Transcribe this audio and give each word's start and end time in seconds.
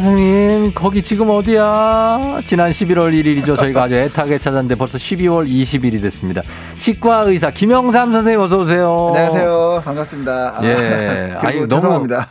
선생님, 0.00 0.72
거기 0.74 1.02
지금 1.02 1.30
어디야? 1.30 2.40
지난 2.44 2.70
11월 2.70 3.12
1일이죠. 3.12 3.56
저희가 3.56 3.84
아주 3.84 3.94
애타게 3.94 4.38
찾았는데 4.38 4.74
벌써 4.74 4.98
12월 4.98 5.48
20일이 5.48 6.02
됐습니다. 6.02 6.42
치과 6.78 7.20
의사 7.20 7.50
김영삼 7.50 8.12
선생님 8.12 8.40
어서 8.40 8.58
오세요. 8.58 9.12
안녕하세요. 9.14 9.82
반갑습니다. 9.84 10.58
예. 10.64 11.34
아, 11.36 11.46
아유, 11.46 11.68
너무 11.68 11.82
죄송합니다. 11.82 12.28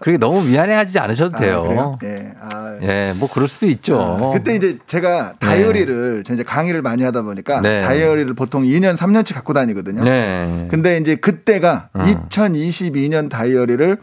그렇게 0.00 0.18
너무 0.18 0.42
미안해하지 0.42 0.98
않으셔도 1.00 1.38
돼요. 1.38 1.96
아, 2.00 2.06
예. 2.06 2.32
아, 2.40 2.76
예. 2.82 3.12
뭐 3.16 3.28
그럴 3.28 3.48
수도 3.48 3.66
있죠. 3.66 3.98
아, 3.98 4.30
그때 4.32 4.54
이제 4.54 4.78
제가 4.86 5.34
다이어리를 5.40 6.22
네. 6.24 6.34
이제 6.34 6.42
강의를 6.44 6.80
많이 6.82 7.02
하다 7.02 7.22
보니까 7.22 7.60
네. 7.60 7.82
다이어리를 7.82 8.32
보통 8.34 8.62
2년, 8.62 8.96
3년치 8.96 9.34
갖고 9.34 9.52
다니거든요. 9.52 10.02
네. 10.02 10.68
근데 10.70 10.96
이제 10.98 11.16
그때가 11.16 11.88
어. 11.92 12.04
2022년 12.04 13.28
다이어리를 13.28 13.98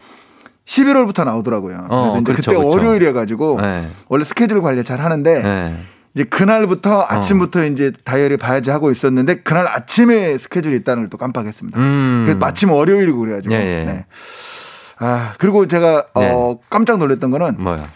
11월부터 0.68 1.24
나오더라고요. 1.24 1.86
어, 1.88 2.02
그래서 2.02 2.18
이제 2.20 2.24
그렇죠, 2.32 2.42
그때 2.50 2.56
그렇죠. 2.58 2.68
월요일이어 2.68 3.12
가지고 3.14 3.58
네. 3.60 3.88
원래 4.08 4.24
스케줄 4.24 4.60
관리 4.60 4.84
잘 4.84 5.00
하는데 5.00 5.42
네. 5.42 5.76
이제 6.14 6.24
그날부터 6.24 7.06
아침부터 7.08 7.64
이제 7.64 7.92
다이어리 8.04 8.36
봐야지 8.36 8.70
하고 8.70 8.90
있었는데 8.90 9.36
그날 9.42 9.66
아침에 9.66 10.36
스케줄이 10.36 10.76
있다는 10.76 11.04
걸 11.04 11.08
또 11.10 11.16
깜빡했습니다. 11.16 11.78
음. 11.80 12.22
그래서 12.26 12.38
마침 12.38 12.70
월요일이고 12.70 13.18
그래가지고. 13.18 13.54
예, 13.54 13.58
예. 13.58 13.84
네. 13.84 14.04
아 15.00 15.34
그리고 15.38 15.66
제가 15.68 16.06
네. 16.16 16.30
어 16.32 16.58
깜짝 16.68 16.98
놀랐던 16.98 17.30
거는 17.30 17.56
뭐야? 17.60 17.88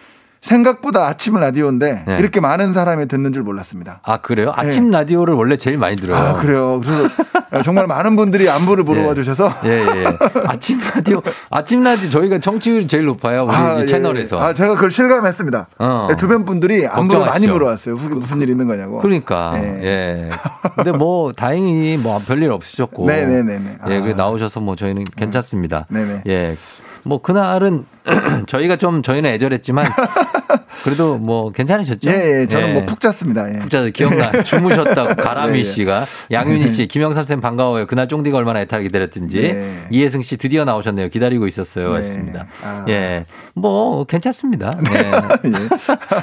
생각보다 0.43 1.07
아침 1.07 1.37
라디오인데 1.37 2.05
네. 2.07 2.17
이렇게 2.19 2.41
많은 2.41 2.73
사람이 2.73 3.07
듣는 3.07 3.33
줄 3.33 3.43
몰랐습니다. 3.45 4.01
아, 4.03 4.19
그래요? 4.19 4.53
아침 4.57 4.91
라디오를 4.91 5.35
원래 5.35 5.57
제일 5.57 5.79
많이 5.79 5.97
들어요. 5.97 6.17
아 6.17 6.37
그래요. 6.37 6.81
그래서 6.83 7.09
정말 7.65 7.87
많은 7.87 8.17
분들이 8.17 8.49
안부를 8.51 8.83
물어봐 8.83 9.11
예. 9.11 9.15
주셔서 9.15 9.53
예, 9.65 9.83
예. 9.83 10.05
아침 10.47 10.81
라디오, 10.81 11.23
아침 11.51 11.83
라디오 11.85 12.09
저희가 12.11 12.41
청취율이 12.41 12.89
제일 12.89 13.05
높아요. 13.05 13.45
우리 13.45 13.53
아, 13.53 13.79
이 13.79 13.83
예. 13.83 13.87
채널에서. 13.87 14.41
아, 14.41 14.53
제가 14.53 14.75
그걸 14.75 14.91
실감했습니다. 14.91 15.67
어. 15.79 16.07
네, 16.11 16.17
주변 16.17 16.45
분들이 16.45 16.87
안부를 16.87 17.21
많이 17.21 17.47
걱정하시죠. 17.47 17.53
물어왔어요. 17.53 17.95
후- 17.95 18.19
무슨 18.19 18.43
일 18.43 18.51
있는 18.51 18.67
거냐고. 18.67 18.99
그러니까. 18.99 19.53
네. 19.55 19.81
예. 19.85 20.31
근데 20.75 20.91
뭐 20.93 21.33
다행히 21.33 21.97
뭐 21.99 22.21
별일 22.27 22.51
없으셨고. 22.51 23.07
네네네네. 23.07 23.79
예, 23.91 23.97
아. 23.99 24.01
그 24.03 24.09
나오셔서 24.11 24.61
뭐 24.61 24.75
저희는 24.75 25.05
괜찮습니다. 25.17 25.87
네네. 25.89 26.23
예. 26.27 26.57
뭐 27.05 27.21
그날은 27.21 27.85
저희가 28.47 28.77
좀 28.77 29.03
저희는 29.03 29.31
애절했지만 29.35 29.91
그래도 30.85 31.19
뭐 31.19 31.51
괜찮으셨죠? 31.53 32.11
예, 32.11 32.41
예. 32.43 32.47
저는 32.49 32.75
뭐푹 32.75 33.01
잤습니다. 33.01 33.53
예. 33.53 33.59
푹 33.59 33.71
자서 33.71 33.89
기억나. 33.91 34.43
주무셨다고 34.43 35.15
가람이 35.23 35.53
네, 35.53 35.59
네. 35.59 35.65
씨가 35.65 36.07
양윤희 36.33 36.69
씨, 36.71 36.87
김영선 36.89 37.25
쌤 37.25 37.41
반가워요. 37.41 37.87
그날 37.87 38.09
쫑디가 38.09 38.37
얼마나 38.37 38.61
애타게 38.63 38.85
기다렸든지. 38.85 39.41
네. 39.41 39.87
이혜승 39.91 40.23
씨 40.23 40.37
드디어 40.37 40.65
나오셨네요. 40.65 41.09
기다리고 41.09 41.47
있었어요. 41.47 41.91
네. 41.91 41.95
하셨습니다. 42.01 42.47
아. 42.65 42.85
예. 42.89 43.25
뭐 43.55 44.05
괜찮습니다. 44.05 44.71
예. 44.93 44.99
예. 44.99 45.13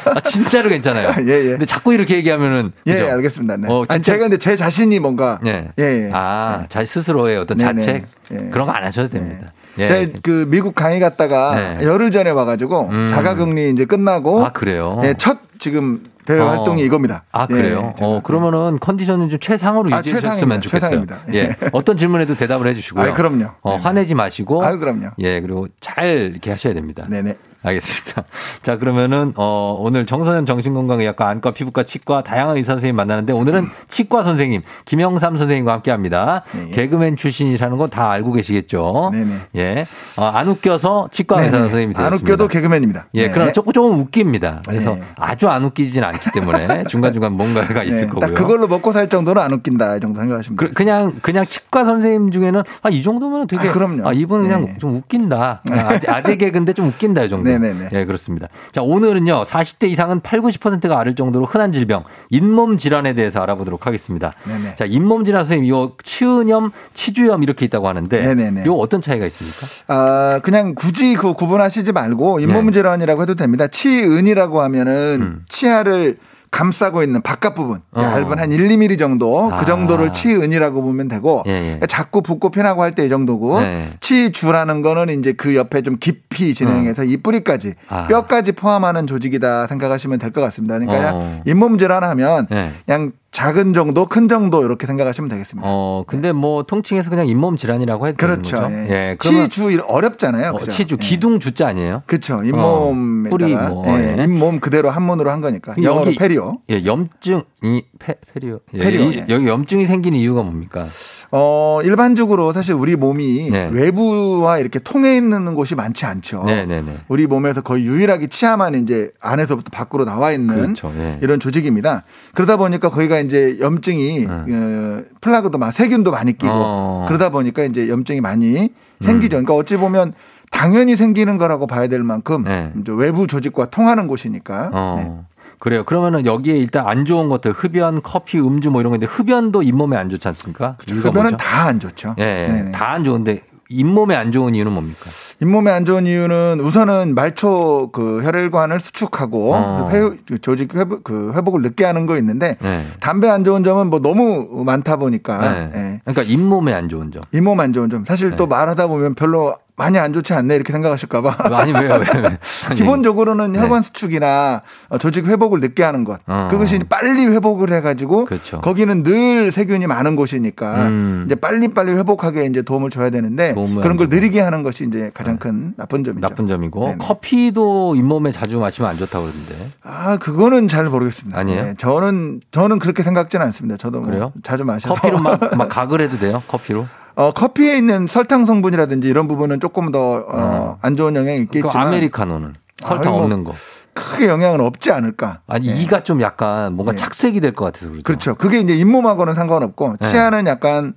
아, 0.05 0.19
진짜로 0.22 0.69
괜찮아요. 0.69 1.13
예, 1.25 1.31
예. 1.45 1.50
근데 1.52 1.66
자꾸 1.66 1.94
이렇게 1.94 2.16
얘기하면은 2.16 2.72
예, 2.88 2.94
그죠? 2.94 3.11
알겠습니다. 3.11 3.57
네. 3.57 3.67
어, 3.69 3.80
아니, 3.88 4.02
진짜- 4.02 4.13
제가 4.13 4.23
근데 4.25 4.38
제 4.38 4.55
자신이 4.57 5.00
뭔가 5.00 5.39
예. 5.45 5.69
예, 5.80 5.83
예. 6.07 6.09
아, 6.13 6.66
자 6.67 6.83
스스로의 6.83 7.38
어떤 7.38 7.57
네네. 7.57 7.81
자책 7.81 8.05
예. 8.33 8.38
그런 8.52 8.67
거 8.67 8.73
안 8.73 8.83
하셔도 8.83 9.09
됩니다. 9.09 9.52
예. 9.80 9.88
제가 9.88 10.19
그 10.22 10.45
미국 10.50 10.75
강의 10.75 11.00
갔다가 11.00 11.56
네. 11.56 11.85
열흘 11.85 12.12
전에 12.12 12.29
와가지고 12.29 12.90
음. 12.90 13.09
자가격리 13.12 13.72
이제 13.72 13.85
끝나고 13.85 14.45
아, 14.45 14.51
그래요? 14.51 15.00
예, 15.03 15.13
첫 15.17 15.38
지금 15.59 16.03
대회 16.25 16.40
어. 16.40 16.47
활동이 16.47 16.84
이겁니다. 16.84 17.23
아 17.31 17.47
예, 17.50 17.53
그래요? 17.53 17.94
제가. 17.97 18.07
어 18.07 18.22
그러면은 18.22 18.78
컨디션은 18.79 19.29
좀 19.29 19.39
최상으로 19.39 19.89
아, 19.94 19.97
유지해 20.00 20.19
주셨으면 20.19 20.62
최상입니다. 20.62 21.16
좋겠어요. 21.16 21.31
최상입니다. 21.31 21.63
예, 21.66 21.69
어떤 21.72 21.97
질문에도 21.97 22.35
대답을 22.35 22.68
해주시고요. 22.68 23.09
아, 23.09 23.13
그럼요. 23.13 23.45
어. 23.62 23.75
화내지 23.78 24.13
마시고. 24.16 24.63
아유, 24.63 24.79
그럼요. 24.79 25.12
예, 25.19 25.41
그리고 25.41 25.68
잘 25.79 26.31
이렇게 26.31 26.51
하셔야 26.51 26.73
됩니다. 26.73 27.06
네네. 27.09 27.35
알겠습니다. 27.64 28.24
자, 28.62 28.78
그러면은, 28.78 29.34
어, 29.36 29.75
오늘 29.80 30.06
정선현 30.06 30.46
정신건강의학과 30.46 31.28
안과 31.28 31.52
피부과 31.52 31.84
치과 31.84 32.22
다양한 32.24 32.58
의사 32.58 32.74
선생님 32.74 32.96
만나는데 32.96 33.34
오늘은 33.34 33.70
치과 33.88 34.24
선생님, 34.24 34.62
김영삼 34.86 35.36
선생님과 35.38 35.74
함께 35.74 35.92
합니다. 35.92 36.44
네. 36.53 36.69
개그맨 36.72 37.16
출신이라는 37.18 37.78
건다 37.78 38.12
알고 38.12 38.34
계시겠죠? 38.34 39.09
네네. 39.14 39.36
예. 39.56 39.86
어, 40.18 40.25
안 40.25 40.48
웃겨서 40.48 41.09
치과 41.12 41.38
의사 41.42 41.52
네네. 41.52 41.64
선생님이 41.64 41.94
되었습니다. 41.96 42.06
안 42.06 42.14
웃겨도 42.22 42.48
개그맨입니다. 42.50 43.08
예, 43.16 43.28
네. 43.28 43.31
그럼 43.34 43.52
조금 43.53 43.74
조금 43.74 44.00
웃깁니다. 44.00 44.62
그래서 44.68 44.96
네. 44.96 45.02
아주 45.16 45.48
안 45.50 45.64
웃기진 45.64 46.03
않기 46.03 46.31
때문에 46.31 46.84
중간중간 46.90 47.34
뭔가가 47.34 47.84
있을 47.84 48.02
네, 48.02 48.08
거고요. 48.08 48.19
딱 48.22 48.34
그걸로 48.36 48.68
먹고 48.68 48.92
살 48.92 49.09
정도는 49.09 49.42
안 49.42 49.52
웃긴다 49.53 49.98
이 49.98 50.00
정도 50.00 50.19
생각하시면 50.19 50.56
그. 50.58 50.72
그냥 50.72 51.16
그냥 51.22 51.46
치과 51.46 51.86
선생님 51.86 52.31
중에는 52.31 52.62
아 52.84 52.90
이 52.90 53.03
정도면 53.03 53.48
되게 53.48 53.69
아, 53.69 53.72
그럼요. 53.72 54.12
이분은 54.12 54.46
그냥 54.46 54.66
네. 54.66 54.78
좀 54.80 54.96
웃긴다. 54.96 55.62
아, 55.69 56.00
아재 56.08 56.36
개그인데 56.38 56.74
좀 56.74 56.88
웃긴다 56.88 57.24
이 57.24 57.30
정도. 57.30 57.49
네네네. 57.58 57.90
예, 57.94 58.06
그렇습니다. 58.06 58.48
자, 58.72 58.82
오늘은요. 58.82 59.44
40대 59.46 59.90
이상은 59.90 60.20
8, 60.20 60.42
90%가 60.42 61.00
앓을 61.00 61.16
정도로 61.16 61.46
흔한 61.46 61.72
질병 61.72 62.04
잇몸 62.30 62.78
질환에 62.78 63.14
대해서 63.14 63.42
알아보도록 63.42 63.88
하겠습니다. 63.88 64.34
네네. 64.46 64.76
자, 64.76 64.86
잇몸 64.86 65.24
질환 65.24 65.46
선생님 65.46 65.70
요 65.70 65.94
치은염, 66.04 66.72
치주염 66.94 67.44
이렇게 67.44 67.66
있다고 67.66 67.88
하는데 67.88 68.22
네네네. 68.22 68.66
요 68.66 68.74
어떤 68.76 69.02
차이가 69.02 69.26
있습니까? 69.26 69.68
아, 69.88 70.40
그냥 70.44 70.76
굳이 70.76 71.16
그 71.16 71.34
구분하시지 71.34 71.92
말고 71.92 72.40
잇몸 72.40 72.68
네. 72.68 72.72
질환이라고 72.74 73.22
해도 73.22 73.36
됩니다. 73.36 73.68
치은이라고 73.68 74.62
하면은 74.62 75.20
음. 75.22 75.46
치아를 75.50 76.18
감싸고 76.52 77.04
있는 77.04 77.22
바깥 77.22 77.54
부분 77.56 77.82
어. 77.92 78.02
얇은 78.02 78.40
한 78.40 78.52
1, 78.52 78.68
2mm 78.70 78.98
정도 78.98 79.52
아. 79.52 79.58
그 79.60 79.66
정도를 79.66 80.14
치은이라고 80.14 80.82
보면 80.82 81.08
되고 81.08 81.44
예, 81.48 81.80
예. 81.82 81.88
자꾸 81.88 82.22
붓고 82.22 82.50
피나고 82.50 82.82
할 82.82 82.94
때 82.96 83.06
이 83.06 83.10
정도고 83.10 83.60
네. 83.62 83.94
치주라는 84.02 84.82
거는 84.82 85.20
이제 85.20 85.34
그 85.34 85.56
옆에 85.56 85.82
좀 85.84 85.98
깊이 86.00 86.54
진행해서 86.54 87.04
이 87.04 87.18
뿌리까지 87.18 87.76
어. 87.90 87.96
아. 87.96 88.08
뼈까지 88.08 88.54
포함하는 88.54 89.06
조직이다 89.08 89.68
생각하시면 89.68 90.18
될 90.20 90.32
것 90.32 90.42
같습니다. 90.42 90.78
그러니까 90.80 90.94
어. 91.16 91.20
그냥 91.20 91.42
잇몸 91.46 91.78
질환하면 91.78 92.48
네. 92.50 92.72
그냥 92.86 93.12
작은 93.31 93.73
정도, 93.73 94.07
큰 94.07 94.28
정도 94.28 94.63
이렇게 94.63 94.88
생각하시면 94.88 95.29
되겠습니다. 95.29 95.67
어, 95.69 96.03
근데 96.07 96.31
뭐 96.31 96.63
통칭해서 96.63 97.12
그냥 97.12 97.28
잇몸 97.28 97.57
질환이라고 97.57 98.07
해도 98.07 98.17
되는 98.17 98.35
그렇죠. 98.41 98.57
거죠. 98.62 98.73
예. 98.75 98.90
예. 99.12 99.17
치주 99.19 99.69
일- 99.72 99.84
어렵잖아요. 99.85 100.50
어, 100.50 100.57
그죠? 100.57 100.72
치주 100.72 100.97
예. 101.00 101.06
기둥 101.06 101.39
주자 101.39 101.68
아니에요? 101.68 102.01
그렇죠. 102.07 102.44
잇몸에다가 102.44 103.29
뿌리 103.29 103.53
뭐, 103.56 103.85
예, 103.88 104.18
예. 104.18 104.23
잇몸 104.23 104.59
그대로 104.59 104.89
한문으로 104.89 105.29
한 105.29 105.41
거니까 105.41 105.75
영어로 105.81 106.12
페리오. 106.18 106.57
예, 106.72 106.84
염증이 106.84 107.84
페, 108.00 108.16
페리오. 108.34 108.59
예, 108.73 108.79
페리오, 108.79 109.01
이- 109.12 109.16
예. 109.18 109.25
여기 109.29 109.47
염증이 109.47 109.85
생기는 109.85 110.18
이유가 110.18 110.41
뭡니까? 110.41 110.88
어 111.31 111.79
일반적으로 111.84 112.53
사실 112.53 112.73
우리 112.73 112.95
몸이 112.95 113.50
네. 113.51 113.69
외부와 113.72 114.57
이렇게 114.57 114.79
통해 114.79 115.16
있는 115.16 115.53
곳이 115.53 115.75
많지 115.75 116.06
않죠. 116.06 116.44
네, 116.45 116.66
네, 116.66 116.81
네. 116.81 116.97
우리 117.07 117.28
몸에서 117.28 117.62
거의 117.62 117.85
유일하게 117.85 118.28
치아만 118.28 118.73
이제 118.75 119.12
안에서부터 119.22 119.69
밖으로 119.72 120.06
나와 120.06 120.31
있는 120.31 120.56
그렇죠. 120.56 120.91
예. 120.97 121.19
이런 121.22 121.39
조직입니다. 121.39 122.03
그러다 122.34 122.57
보니까 122.57 122.89
거기가 122.89 123.19
이제 123.19 123.57
염증이 123.59 124.25
어, 124.28 125.01
플라그도 125.22 125.59
막 125.59 125.72
세균도 125.72 126.12
많이 126.12 126.35
끼고 126.35 126.51
어. 126.51 127.06
그러다 127.07 127.29
보니까 127.29 127.63
이제 127.63 127.89
염증이 127.89 128.22
많이 128.22 128.69
생기죠. 129.01 129.29
그러니까 129.29 129.53
어찌 129.53 129.78
보면 129.78 130.13
당연히 130.51 130.95
생기는 130.95 131.38
거라고 131.38 131.68
봐야 131.68 131.88
될 131.88 132.01
만큼 132.01 132.44
네. 132.44 132.72
외부 132.88 133.28
조직과 133.28 133.69
통하는 133.69 134.07
곳이니까. 134.07 134.72
어. 134.73 134.95
네. 134.97 135.12
그래요. 135.59 135.84
그러면은 135.84 136.25
여기에 136.25 136.58
일단 136.58 136.88
안 136.88 137.06
좋은 137.06 137.30
것들 137.30 137.52
흡연, 137.52 138.02
커피, 138.02 138.39
음주 138.39 138.72
뭐 138.72 138.81
이런 138.81 138.92
건데 138.92 139.06
흡연도 139.06 139.62
잇몸에 139.62 139.98
안 139.98 140.10
좋지 140.10 140.28
않습니까? 140.30 140.78
이유가 140.89 141.10
흡연은? 141.10 141.38
다 141.38 141.60
안 141.68 141.80
좋죠. 141.80 142.16
예, 142.18 142.24
네네. 142.48 142.72
다안 142.72 143.04
좋은데 143.04 143.42
잇몸에 143.72 144.16
안 144.16 144.31
좋은 144.31 144.56
이유는 144.56 144.72
뭡니까? 144.72 145.12
잇몸에 145.42 145.69
안 145.72 145.86
좋은 145.86 146.07
이유는 146.07 146.60
우선은 146.62 147.13
말초 147.13 147.92
그 147.92 148.24
혈관을 148.24 148.80
수축하고 148.80 149.54
어. 149.54 149.89
회, 149.92 150.00
그 150.28 150.39
조직 150.42 150.74
회복, 150.75 151.04
그 151.04 151.33
회복을 151.36 151.62
늦게 151.62 151.86
하는 151.86 152.06
거 152.07 152.18
있는데 152.18 152.56
네. 152.62 152.86
담배 153.00 153.30
안 153.30 153.44
좋은 153.44 153.63
점은 153.63 153.88
뭐 153.92 154.00
너무 154.00 154.63
많다 154.66 154.95
보니까 154.95 155.38
네. 155.51 155.72
예. 155.75 156.01
그러니까 156.04 156.24
잇몸에 156.24 156.74
안 156.74 156.89
좋은 156.89 157.12
점. 157.12 157.22
잇몸 157.31 157.60
안 157.60 157.72
좋은 157.74 157.89
점 157.92 158.06
사실 158.06 158.31
네. 158.31 158.38
또 158.38 158.48
말하다 158.48 158.88
보면 158.88 159.13
별로 159.13 159.54
많이 159.80 159.98
안 159.98 160.12
좋지 160.12 160.34
않네 160.34 160.56
이렇게 160.56 160.74
생각하실까봐 160.74 161.38
아니 161.58 161.72
왜요? 161.72 161.94
왜, 161.94 162.20
왜? 162.20 162.38
아니, 162.68 162.76
기본적으로는 162.76 163.54
네. 163.54 163.60
혈관 163.60 163.81
수축이나 163.81 164.62
어, 164.90 164.98
조직 164.98 165.26
회복을 165.26 165.62
늦게 165.62 165.84
하는 165.84 166.04
것 166.04 166.20
어. 166.28 166.50
그것이 166.52 166.80
빨리 166.90 167.26
회복을 167.26 167.72
해가지고 167.72 168.26
그렇죠. 168.26 168.60
거기는 168.60 169.04
늘 169.04 169.54
세균이 169.54 169.88
많은 169.88 170.18
곳이니까 170.18 170.88
음. 170.88 171.24
이제 171.26 171.36
빨리 171.36 171.70
빨리 171.70 171.94
회복하게 171.94 172.46
이제 172.46 172.62
도움을 172.62 172.90
줘야 172.90 173.10
되는데 173.10 173.54
그런 173.54 173.96
걸. 173.96 174.10
느리게 174.10 174.42
하는 174.42 174.64
것이 174.64 174.86
이제 174.86 175.12
가장 175.14 175.38
큰 175.38 175.74
나쁜 175.78 176.04
점이죠. 176.04 176.28
나쁜 176.28 176.46
점이고 176.48 176.86
네네. 176.86 176.98
커피도 177.00 177.96
잇몸에 177.96 178.31
자주 178.34 178.60
마시면 178.60 178.90
안 178.92 178.98
좋다고 178.98 179.26
그러던데. 179.28 179.72
아, 179.84 180.18
그거는 180.18 180.68
잘 180.68 180.86
모르겠습니다. 180.86 181.40
아니에요? 181.40 181.64
네, 181.64 181.74
저는 181.78 182.42
저는 182.52 182.80
그렇게 182.80 183.04
생각지는 183.04 183.46
않습니다. 183.48 183.78
저도 183.78 184.00
뭐 184.02 184.10
그래요? 184.10 184.34
자주 184.44 184.66
마셔서 184.66 184.94
커피로 184.94 185.20
막, 185.20 185.56
막 185.56 185.70
각을 185.70 186.02
해도 186.02 186.18
돼요? 186.18 186.44
커피로? 186.48 186.88
어, 187.19 187.31
커피에 187.33 187.77
있는 187.77 188.07
설탕 188.07 188.45
성분이라든지 188.45 189.10
이런 189.10 189.27
부분은 189.27 189.60
조금 189.60 189.92
더, 189.92 190.24
어, 190.25 190.77
안 190.81 190.95
좋은 190.95 191.13
영향이 191.18 191.48
그 191.48 191.57
있겠지만. 191.57 191.88
아메리카노는 191.88 192.54
설탕 192.81 193.07
아유, 193.07 193.12
뭐 193.12 193.24
없는 193.24 193.44
거. 193.44 193.54
크게 193.94 194.30
영향은 194.30 194.62
없지 194.62 194.89
않을까. 194.94 195.42
아니 195.45 195.68
예. 195.69 195.74
이가 195.81 196.04
좀 196.04 196.21
약간 196.21 196.74
뭔가 196.75 196.94
네. 196.94 196.98
착색이 196.98 197.42
될 197.42 197.51
것 197.51 197.66
같아서 197.66 197.88
그렇죠. 197.89 198.04
그렇죠. 198.04 198.36
그게 198.36 198.60
이제 198.62 198.74
잇몸하고는 198.74 199.33
상관없고 199.33 199.98
네. 200.00 200.07
치아는 200.10 200.48
약간 200.48 200.94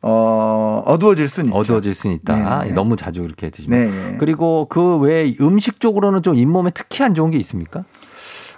어 0.00 0.82
어두워질 0.86 1.28
수는 1.28 1.48
있죠. 1.50 1.58
어두워질 1.58 1.92
수는 1.92 2.16
있다. 2.16 2.60
네, 2.60 2.68
네. 2.68 2.72
너무 2.74 2.96
자주 2.96 3.20
그렇게 3.20 3.50
드시면. 3.50 3.78
네. 3.78 3.90
네. 4.12 4.16
그리고 4.18 4.66
그 4.70 4.96
외에 4.96 5.34
음식 5.42 5.78
쪽으로는 5.80 6.22
좀 6.22 6.36
잇몸에 6.36 6.70
특히 6.72 7.04
안 7.04 7.12
좋은 7.12 7.30
게 7.30 7.36
있습니까? 7.36 7.84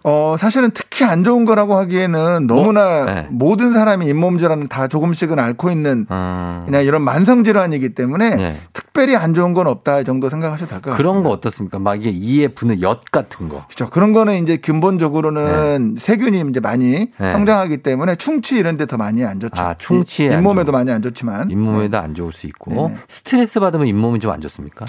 어 0.05 0.37
사실은 0.39 0.71
특히 0.73 1.05
안 1.05 1.25
좋은 1.25 1.45
거라고 1.45 1.75
하기에는 1.77 2.47
너무나 2.47 3.05
네. 3.05 3.27
모든 3.31 3.73
사람이 3.73 4.07
잇몸 4.07 4.39
질환은 4.39 4.69
다 4.69 4.89
조금씩은 4.89 5.39
앓고 5.39 5.71
있는 5.71 6.07
음, 6.11 6.63
그냥 6.67 6.85
이런 6.85 7.03
만성 7.03 7.45
질환이기 7.45 7.95
때문에 7.95 8.35
네. 8.37 8.57
특별히 8.73 9.17
안 9.17 9.35
좋은 9.35 9.53
건 9.55 9.67
없다 9.67 10.01
이 10.01 10.05
정도 10.05 10.29
생각하셔도 10.31 10.69
될 10.71 10.81
것 10.81 10.91
같습니다. 10.91 10.97
그런 10.97 11.23
거 11.23 11.31
어떻습니까? 11.31 11.79
막 11.79 11.95
이게 11.97 12.11
이에 12.11 12.49
붙는 12.49 12.81
엿 12.83 13.01
같은 13.11 13.49
거. 13.49 13.65
그렇죠. 13.67 13.91
그런 13.91 14.13
거는 14.13 14.43
이제 14.43 14.57
근본적으로는 14.57 15.97
세균이 15.99 16.45
이제 16.51 16.61
많이 16.61 17.11
네. 17.19 17.33
성장하기 17.33 17.79
때문에 17.79 18.17
충치 18.17 18.57
이런 18.57 18.77
데 18.77 18.87
더 18.89 18.97
많이 18.97 19.23
안 19.25 19.39
좋죠. 19.39 19.63
아, 19.63 19.75
충치에 19.75 20.33
안 20.33 20.39
잇몸에도. 20.39 20.73
많이 20.73 20.91
안 20.91 21.03
좋지만 21.03 21.51
잇몸에도 21.51 21.99
안 21.99 22.15
좋을 22.15 22.33
수 22.33 22.47
있고 22.47 22.89
네네. 22.89 22.95
스트레스 23.09 23.61
받으면 23.61 23.87
잇몸이 23.87 24.19
좀 24.19 24.29
안 24.33 24.41
좋습니까? 24.41 24.85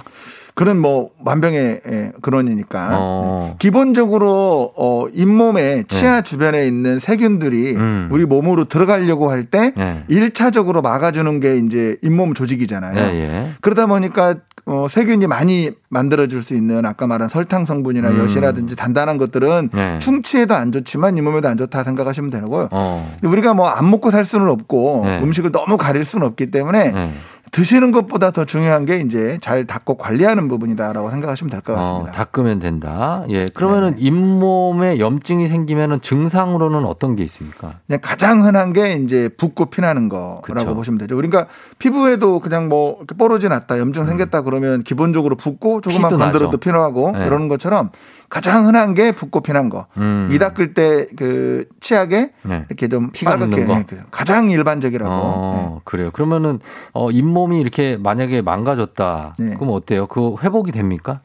그런 0.54 0.80
뭐 0.80 1.12
만병의 1.24 1.82
예, 1.88 2.12
근원이니까 2.22 2.90
어. 3.00 3.48
네. 3.52 3.56
기본적으로 3.60 4.74
어 4.78 4.99
잇몸에 5.13 5.84
치아 5.88 6.22
주변에 6.22 6.68
있는 6.68 7.00
세균들이 7.00 7.74
네. 7.74 7.80
음. 7.80 8.10
우리 8.12 8.25
몸으로 8.25 8.66
들어가려고 8.66 9.31
할때 9.31 9.72
네. 9.78 10.04
일차적으로 10.10 10.81
막아주는 10.81 11.40
게 11.40 11.56
이제 11.57 11.96
잇몸 12.01 12.34
조직이잖아요. 12.34 12.98
예, 12.98 13.16
예. 13.16 13.50
그러다 13.62 13.86
보니까 13.86 14.36
어, 14.66 14.86
세균이 14.88 15.25
많이 15.25 15.72
만들어줄 15.90 16.44
수 16.44 16.54
있는 16.54 16.86
아까 16.86 17.07
말한 17.07 17.30
설탕 17.30 17.66
성분이나 17.66 18.10
음. 18.10 18.19
엿이라든지 18.19 18.75
단단한 18.75 19.18
것들은 19.18 19.69
네. 19.74 19.98
충치에도 20.00 20.54
안 20.54 20.72
좋지만 20.72 21.18
잇몸에도 21.18 21.48
안 21.48 21.57
좋다 21.57 21.84
생각하시면 21.84 22.30
되고요. 22.30 22.68
어. 22.72 23.12
근데 23.19 23.28
우리가 23.31 23.54
뭐 23.54 23.69
안 23.69 23.90
먹고 23.90 24.12
살 24.12 24.25
수는 24.25 24.50
없고 24.50 25.04
네. 25.06 25.22
음식을 25.22 25.52
너무 25.52 25.78
가릴 25.78 26.04
수는 26.04 26.28
없기 26.28 26.52
때문에 26.52 26.92
네. 26.92 27.13
드시는 27.51 27.92
것보다 27.92 28.31
더 28.31 28.46
중요한 28.46 28.86
게 28.86 29.00
이제 29.00 29.38
잘 29.42 29.66
닦고 29.66 29.98
관리하는 29.98 30.48
부분이다라고 30.48 31.10
생각하시면 31.10 31.50
될것 31.50 31.78
어, 31.78 31.81
같습니다. 31.81 32.12
닦으면 32.12 32.60
된다. 32.60 33.24
예. 33.30 33.46
그러면은 33.54 33.96
잇몸에 33.98 35.00
염증이 35.00 35.48
생기면은 35.48 36.01
증상으로는 36.01 36.86
어떤 36.86 37.16
게 37.16 37.24
있습니까? 37.24 37.75
그냥 37.88 38.00
가장 38.01 38.44
흔한 38.44 38.74
게 38.74 38.94
이제 38.94 39.30
붓고 39.38 39.68
피나는 39.68 40.10
거라고 40.10 40.42
그쵸. 40.42 40.75
보시면 40.75 40.98
되죠. 41.00 41.16
그러니까 41.16 41.48
피부에도 41.80 42.40
그냥 42.40 42.69
뭐 42.69 43.04
뽀로지 43.18 43.50
났다, 43.50 43.80
염증 43.80 44.06
생겼다 44.06 44.42
그러면 44.44 44.84
기본적으로 44.84 45.36
붓고 45.36 45.81
조금만 45.81 46.13
음. 46.13 46.19
건드려도. 46.19 46.57
피나고 46.57 47.12
네. 47.13 47.25
이러는 47.25 47.48
것처럼 47.48 47.90
가장 48.30 48.66
흔한 48.66 48.94
게 48.94 49.12
붓고 49.12 49.42
피난 49.42 49.70
거. 49.70 49.88
음. 49.98 50.30
이 50.31 50.38
닦을 50.40 50.74
때 50.74 51.08
그 51.18 51.66
치약에 51.80 52.31
네. 52.44 52.66
이렇게 52.70 52.88
좀 52.88 53.12
피가 53.12 53.38
묻는 53.38 53.66
거. 53.68 53.74
예, 53.74 53.84
그 53.88 54.02
가장 54.12 54.50
일반적이라고. 54.50 55.12
어, 55.12 55.81
그래요. 55.84 56.12
그러면은 56.12 56.60
어 56.94 57.12
잇몸이 57.12 57.60
이렇게 57.60 57.98
만약에 57.98 58.42
망가졌다. 58.42 59.36
네. 59.40 59.54
그럼 59.56 59.72
어때요? 59.72 60.08
그 60.08 60.36
회복이 60.42 60.72
됩니까? 60.72 61.22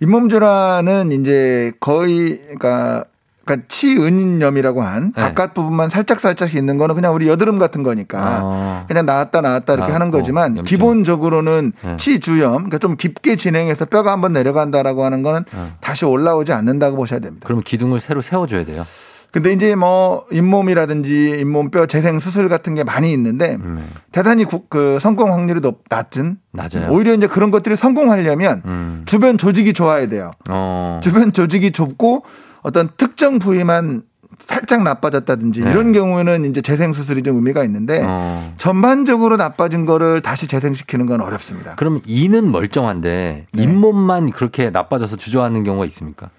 잇몸 0.00 0.28
질환은 0.28 1.12
이제 1.12 1.72
거의 1.80 2.38
그러니까 2.38 3.04
그러니까 3.44 3.66
치은염이라고 3.68 4.82
한 4.82 5.12
네. 5.16 5.22
바깥 5.22 5.54
부분만 5.54 5.90
살짝 5.90 6.20
살짝 6.20 6.54
있는 6.54 6.78
거는 6.78 6.94
그냥 6.94 7.14
우리 7.14 7.26
여드름 7.28 7.58
같은 7.58 7.82
거니까 7.82 8.40
어. 8.42 8.84
그냥 8.86 9.06
나왔다 9.06 9.40
나왔다 9.40 9.72
이렇게 9.74 9.92
하는 9.92 10.06
나왔고, 10.06 10.18
거지만 10.18 10.56
염증. 10.58 10.64
기본적으로는 10.64 11.72
네. 11.82 11.96
치주염 11.96 12.52
그러니까 12.54 12.78
좀 12.78 12.96
깊게 12.96 13.36
진행해서 13.36 13.86
뼈가 13.86 14.12
한번 14.12 14.32
내려간다라고 14.32 15.04
하는 15.04 15.22
거는 15.22 15.44
네. 15.52 15.58
다시 15.80 16.04
올라오지 16.04 16.52
않는다고 16.52 16.96
보셔야 16.96 17.18
됩니다. 17.20 17.44
그러면 17.46 17.64
기둥을 17.64 18.00
새로 18.00 18.20
세워줘야 18.20 18.64
돼요. 18.64 18.86
근데 19.32 19.52
이제 19.52 19.76
뭐 19.76 20.24
잇몸이라든지 20.32 21.38
잇몸뼈 21.40 21.86
재생 21.86 22.18
수술 22.18 22.48
같은 22.48 22.74
게 22.74 22.82
많이 22.82 23.12
있는데 23.12 23.58
음, 23.62 23.88
대단히 24.10 24.44
구- 24.44 24.64
그 24.68 24.98
성공 25.00 25.32
확률이 25.32 25.60
높, 25.60 25.84
낮은 25.88 26.38
낮아요. 26.52 26.88
오히려 26.90 27.14
이제 27.14 27.28
그런 27.28 27.52
것들이 27.52 27.76
성공하려면 27.76 28.62
음. 28.64 29.02
주변 29.06 29.38
조직이 29.38 29.72
좋아야 29.72 30.08
돼요. 30.08 30.32
어. 30.48 30.98
주변 31.00 31.32
조직이 31.32 31.70
좁고 31.70 32.24
어떤 32.62 32.88
특정 32.96 33.38
부위만 33.38 34.02
살짝 34.40 34.82
나빠졌다든지 34.82 35.60
네. 35.60 35.70
이런 35.70 35.92
경우에는 35.92 36.44
이제 36.46 36.62
재생 36.62 36.92
수술이 36.92 37.22
좀 37.22 37.36
의미가 37.36 37.62
있는데 37.64 38.02
어. 38.06 38.54
전반적으로 38.56 39.36
나빠진 39.36 39.84
거를 39.84 40.22
다시 40.22 40.46
재생시키는 40.46 41.06
건 41.06 41.20
어렵습니다. 41.20 41.74
그럼 41.76 42.00
이는 42.06 42.50
멀쩡한데 42.50 43.46
네. 43.52 43.62
잇몸만 43.62 44.30
그렇게 44.30 44.70
나빠져서 44.70 45.16
주저하는 45.16 45.64
경우가 45.64 45.84
있습니까? 45.86 46.30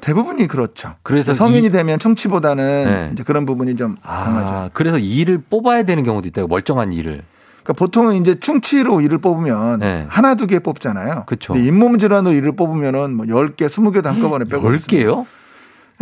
대부분이 0.00 0.46
그렇죠. 0.46 0.94
그래서 1.02 1.34
성인이 1.34 1.66
이- 1.66 1.70
되면 1.70 1.98
충치보다는 1.98 2.84
네. 2.84 3.10
이제 3.12 3.22
그런 3.22 3.44
부분이 3.44 3.76
좀 3.76 3.96
강하죠. 4.02 4.48
아, 4.54 4.70
그래서 4.72 4.96
이를 4.98 5.42
뽑아야 5.50 5.82
되는 5.82 6.02
경우도 6.02 6.28
있다고 6.28 6.48
멀쩡한 6.48 6.94
이를. 6.94 7.22
그러니까 7.62 7.72
보통은 7.74 8.14
이제 8.16 8.40
충치로 8.40 9.02
이를 9.02 9.18
뽑으면 9.18 9.80
네. 9.80 10.06
하나 10.08 10.34
두 10.34 10.46
개 10.46 10.58
뽑잖아요. 10.60 11.24
그쵸. 11.26 11.52
근데 11.52 11.68
잇몸 11.68 11.98
질환으로 11.98 12.34
이를 12.34 12.52
뽑으면은 12.52 13.14
뭐 13.14 13.26
10개, 13.26 13.66
20개도 13.66 14.04
한꺼번에 14.04 14.46
빼고 14.46 14.66
10개요? 14.70 15.26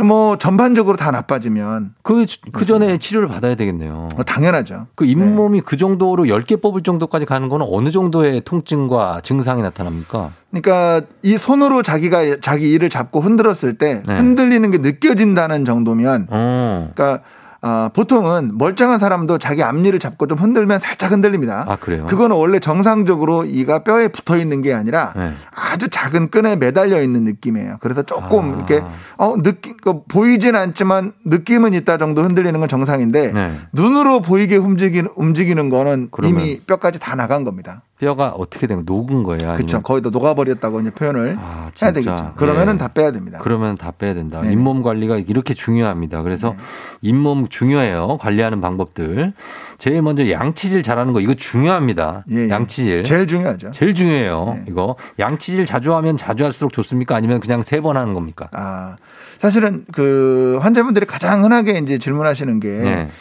뭐 0.05 0.37
전반적으로 0.37 0.97
다 0.97 1.11
나빠지면 1.11 1.95
그, 2.03 2.25
그 2.53 2.65
전에 2.65 2.99
치료를 2.99 3.27
받아야 3.29 3.56
되겠네요. 3.56 4.09
뭐 4.15 4.25
당연하죠. 4.25 4.87
그 4.95 5.05
잇몸이 5.05 5.61
그 5.61 5.77
정도로 5.77 6.25
10개 6.25 6.62
뽑을 6.62 6.83
정도까지 6.83 7.27
가는 7.27 7.49
거는 7.49 7.67
어느 7.69 7.91
정도의 7.91 8.43
통증과 8.45 9.21
증상이 9.23 9.62
나타납니까? 9.62 10.31
그러니까 10.50 11.03
이 11.23 11.37
손으로 11.37 11.83
자기가 11.83 12.41
자기 12.41 12.71
이를 12.71 12.89
잡고 12.91 13.21
흔들었을 13.21 13.79
때 13.79 14.03
네. 14.06 14.17
흔들리는 14.17 14.71
게 14.71 14.79
느껴진다는 14.79 15.65
정도면 15.65 16.29
어. 16.31 16.91
그러니까 16.95 17.25
아, 17.61 17.91
보통은 17.93 18.57
멀쩡한 18.57 19.01
사람도 19.01 19.39
자기 19.39 19.65
앞니를 19.65 19.99
잡고 19.99 20.29
좀 20.29 20.39
흔들면 20.39 20.79
살짝 20.79 21.11
흔들립니다. 21.11 21.65
아, 21.67 21.77
그래요? 21.77 22.07
그거는 22.07 22.37
원래 22.37 22.61
정상적으로 22.61 23.45
이가 23.45 23.83
뼈에 23.83 24.09
붙어 24.09 24.37
있는 24.37 24.63
게 24.63 24.73
아니라 24.73 25.13
네. 25.17 25.33
아주 25.55 25.89
작은 25.89 26.31
끈에 26.31 26.55
매달려 26.55 27.03
있는 27.03 27.25
느낌이에요. 27.25 27.79
그래서 27.81 28.03
조금 28.03 28.53
아. 28.53 28.57
이렇게 28.57 28.83
어 29.17 29.35
느낌 29.43 29.77
그 29.83 30.03
보이진 30.05 30.55
않지만 30.55 31.13
느낌은 31.25 31.75
있다 31.75 31.99
정도 31.99 32.23
흔들리는 32.23 32.59
건 32.61 32.69
정상인데 32.69 33.33
네. 33.33 33.53
눈으로 33.73 34.21
보이게 34.21 34.57
움직이는 34.57 35.11
움직이는 35.17 35.69
거는 35.69 36.11
이미 36.23 36.61
뼈까지 36.61 37.00
다 37.00 37.17
나간 37.17 37.43
겁니다. 37.43 37.83
뼈가 37.99 38.29
어떻게 38.29 38.67
된 38.69 38.79
거? 38.79 38.83
녹은 38.87 39.25
거예요? 39.25 39.55
그렇죠. 39.55 39.81
거의 39.83 40.03
다 40.03 40.11
녹아버렸다고 40.11 40.81
이제 40.81 40.91
표현을 40.91 41.37
아, 41.41 41.71
해야. 41.83 41.93
되겠죠. 41.93 42.35
그러면은 42.37 42.75
예. 42.75 42.79
다 42.79 42.88
빼야 42.88 43.11
됩니다. 43.11 43.41
그러면 43.43 43.77
다 43.77 43.91
빼야 43.91 44.15
된다. 44.15 44.41
네네. 44.41 44.53
잇몸 44.53 44.83
관리가 44.83 45.19
이렇게 45.19 45.53
중요합니다. 45.53 46.23
그래서 46.23 46.55
잇몸 47.03 47.48
중요해요. 47.49 48.19
관리하는 48.21 48.61
방법들. 48.61 49.33
제일 49.78 50.02
먼저 50.02 50.28
양치질 50.31 50.83
잘하는 50.83 51.12
거 51.12 51.21
이거 51.21 51.35
중요합니다. 51.35 52.25
예, 52.31 52.47
예. 52.47 52.49
양치질. 52.49 53.05
제일 53.05 53.26
중요하죠. 53.26 53.71
제일 53.73 53.95
중요해요. 53.95 54.55
네. 54.59 54.64
이거 54.69 54.97
양치질 55.19 55.67
자주 55.67 55.95
하면 55.97 56.17
자주 56.17 56.45
할수록 56.45 56.73
좋습니까? 56.73 57.14
아니면 57.17 57.40
그냥 57.40 57.62
세 57.62 57.81
번 57.81 57.97
하는 57.97 58.12
겁니까? 58.14 58.49
아, 58.52 58.97
사실은 59.38 59.85
그 59.93 60.59
환자분들이 60.61 61.07
가장 61.07 61.45
흔하게 61.45 61.78
이제 61.78 61.99
질문하시는 61.99 62.59
게 62.61 62.69
네. 62.69 63.09
그 63.09 63.12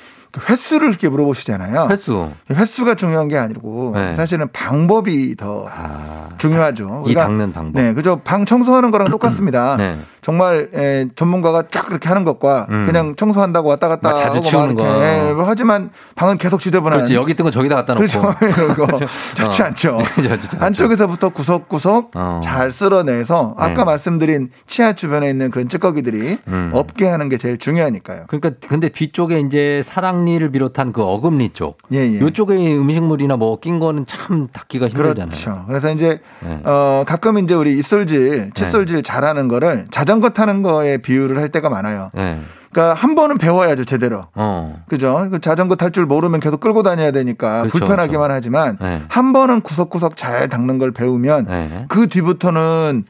횟수를 0.50 0.90
이렇게 0.90 1.10
물어보시잖아요. 1.10 1.88
횟수. 1.90 2.30
횟수가 2.50 2.96
중요한 2.96 3.28
게 3.28 3.38
아니고 3.38 3.92
네. 3.96 4.16
사실은 4.16 4.48
방법이 4.52 5.36
더 5.36 5.68
아, 5.70 6.30
중요하죠. 6.38 7.04
이 7.08 7.14
닦는 7.14 7.54
방법. 7.54 7.82
네, 7.82 7.94
그죠. 7.94 8.22
방 8.24 8.46
청소하는 8.46 8.92
거랑 8.92 9.10
똑같습니다. 9.10 9.76
네. 9.80 9.98
정말 10.22 10.70
에, 10.74 11.08
전문가가 11.16 11.64
쫙 11.72 11.86
그렇게 11.86 12.10
하는 12.10 12.26
것과 12.26 12.68
음. 12.70 12.86
그냥 12.86 13.16
청소한다고 13.16 13.70
왔다 13.70 13.88
갔다 13.88 14.12
막 14.12 14.18
자주 14.18 14.42
치우는 14.42 14.76
거. 14.76 14.84
예, 15.02 15.34
하지만 15.46 15.90
방은 16.16 16.38
계속 16.38 16.60
지저분한 16.60 17.00
그렇지. 17.00 17.16
여기 17.16 17.32
있던 17.32 17.46
거 17.46 17.52
저기다 17.52 17.76
갖다 17.76 17.94
놓고. 17.94 18.06
그렇죠. 18.06 18.36
이런 18.46 18.76
거 18.76 18.88
좋지 19.36 19.62
어. 19.62 19.66
않죠. 19.66 20.00
좋지 20.16 20.30
않죠. 20.30 20.58
안쪽에서부터 20.60 21.30
구석구석 21.30 22.12
어. 22.16 22.42
잘 22.44 22.72
쓸어내서 22.74 23.56
아까 23.58 23.74
네. 23.76 23.84
말씀드린 23.86 24.50
치아 24.68 24.94
주변에 24.94 25.30
있는 25.30 25.50
그런 25.50 25.70
찌꺼기들이 25.70 26.40
음. 26.48 26.72
없게 26.74 27.08
하는 27.08 27.30
게 27.30 27.38
제일 27.38 27.58
중요하니까요. 27.58 28.26
그러니까 28.28 28.52
근데 28.68 28.90
뒤쪽에 28.90 29.40
이제 29.40 29.82
사랑 29.86 30.27
니를 30.28 30.52
비롯한 30.52 30.94
그 30.94 31.02
어금니 31.04 31.50
쪽. 31.50 31.78
예, 31.92 31.98
예. 32.00 32.20
요쪽에 32.20 32.54
음식물이나 32.76 33.36
뭐 33.38 33.58
낀 33.60 33.80
거는 33.80 34.06
참 34.06 34.48
닦기가 34.54 34.88
힘들잖아요. 34.88 35.28
그렇죠. 35.30 35.64
그래서 35.68 35.92
이제 35.92 36.22
네. 36.42 36.62
어 36.64 37.04
가끔 37.08 37.38
이제 37.40 37.54
우리 37.56 37.78
입술질, 37.78 38.52
칫솔질 38.54 39.02
잘하는 39.04 39.48
거를 39.48 39.88
자전거 39.90 40.30
타는 40.30 40.62
거에 40.62 40.98
비유를 41.00 41.38
할 41.40 41.50
때가 41.50 41.70
많아요. 41.70 42.12
네. 42.14 42.40
그러니까 42.72 42.94
한 43.02 43.16
번은 43.16 43.38
배워야죠 43.40 43.86
제대로. 43.86 44.26
어. 44.36 44.84
그죠? 44.88 45.28
그 45.32 45.40
자전거 45.42 45.76
탈 45.76 45.92
줄 45.92 46.06
모르면 46.06 46.40
계속 46.42 46.60
끌고 46.60 46.84
다녀야 46.84 47.12
되니까 47.12 47.62
그렇죠, 47.62 47.80
불편하기만 47.80 48.30
하지만 48.30 48.78
네. 48.80 49.02
한 49.08 49.34
번은 49.34 49.62
구석구석 49.62 50.16
잘 50.18 50.50
닦는 50.50 50.78
걸 50.78 50.92
배우면 50.92 51.46
네. 51.46 51.86
그 51.88 52.08
뒤부터는 52.08 53.06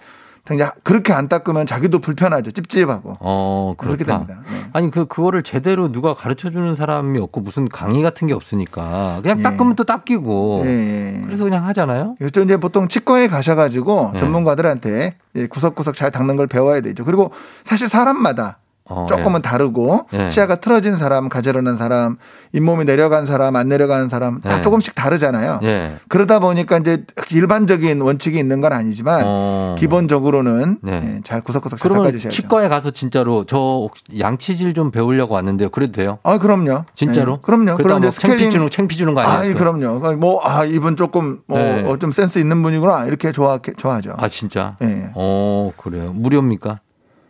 당장 0.47 0.71
그렇게 0.83 1.11
안 1.11 1.27
닦으면 1.27 1.65
자기도 1.65 1.99
불편하죠. 1.99 2.51
찝찝하고. 2.51 3.17
어, 3.19 3.73
그렇게. 3.77 4.05
됩니다. 4.05 4.41
네. 4.49 4.57
아니 4.71 4.89
그 4.89 5.05
그거를 5.05 5.43
제대로 5.43 5.91
누가 5.91 6.13
가르쳐 6.13 6.49
주는 6.49 6.73
사람이 6.73 7.19
없고 7.19 7.41
무슨 7.41 7.67
강의 7.67 8.01
같은 8.01 8.27
게 8.27 8.33
없으니까 8.33 9.19
그냥 9.21 9.39
예. 9.39 9.43
닦으면 9.43 9.75
또 9.75 9.83
닦이고 9.83 10.63
예, 10.65 10.69
예. 10.69 11.21
그래서 11.25 11.43
그냥 11.43 11.65
하잖아요. 11.65 12.15
그래서 12.17 12.41
이제 12.41 12.55
보통 12.57 12.87
치과에 12.87 13.27
가셔 13.27 13.55
가지고 13.55 14.11
네. 14.13 14.19
전문가들한테 14.19 15.15
구석구석 15.49 15.95
잘 15.95 16.11
닦는 16.11 16.37
걸 16.37 16.47
배워야 16.47 16.79
되죠. 16.79 17.03
그리고 17.03 17.31
사실 17.65 17.89
사람마다 17.89 18.59
어, 18.59 18.66
조금은 19.07 19.41
다르고 19.41 20.07
예. 20.13 20.29
치아가 20.29 20.55
틀어진 20.55 20.97
사람, 20.97 21.29
가지런한 21.29 21.77
사람, 21.77 22.17
잇몸이 22.53 22.85
내려간 22.85 23.25
사람, 23.25 23.55
안 23.55 23.67
내려가는 23.67 24.09
사람 24.09 24.41
다 24.41 24.57
예. 24.57 24.61
조금씩 24.61 24.95
다르잖아요. 24.95 25.59
예. 25.63 25.67
예. 25.67 25.93
그러다 26.07 26.39
보니까 26.39 26.77
이제 26.77 27.03
일반적인 27.31 28.01
원칙이 28.01 28.37
있는 28.37 28.61
건 28.61 28.73
아니지만 28.73 29.21
어. 29.25 29.75
기본적으로는 29.79 30.79
네. 30.81 30.93
예, 31.17 31.21
잘 31.23 31.41
구석구석 31.41 31.79
잘 31.79 31.91
닦아주셔야죠. 31.91 32.29
치과에 32.29 32.67
가서 32.67 32.91
진짜로 32.91 33.43
저 33.45 33.89
양치질 34.17 34.73
좀 34.73 34.91
배우려고 34.91 35.35
왔는데요. 35.35 35.69
그래도 35.69 35.93
돼요? 35.93 36.19
아, 36.23 36.37
그럼요. 36.37 36.85
진짜로? 36.93 37.33
예, 37.33 37.37
그럼요. 37.41 37.77
그럼 37.77 37.99
뭐 38.01 38.09
이제 38.09 38.09
창피 38.09 38.33
스케일링 38.37 38.49
주는 38.49 38.69
창피 38.69 38.95
주는 38.95 39.13
거 39.13 39.21
아, 39.21 39.39
아니에요? 39.39 39.55
그럼요. 39.55 40.15
뭐, 40.17 40.41
아, 40.43 40.65
이분 40.65 40.95
조금, 40.95 41.39
뭐, 41.47 41.57
네. 41.57 41.83
어, 41.83 41.97
좀 41.97 42.11
센스 42.11 42.39
있는 42.39 42.61
분이구나. 42.63 43.05
이렇게 43.05 43.31
좋아, 43.31 43.59
좋아하죠. 43.77 44.15
아 44.17 44.27
진짜? 44.27 44.75
예. 44.81 45.09
어 45.15 45.71
그래요. 45.77 46.11
무료입니까? 46.13 46.77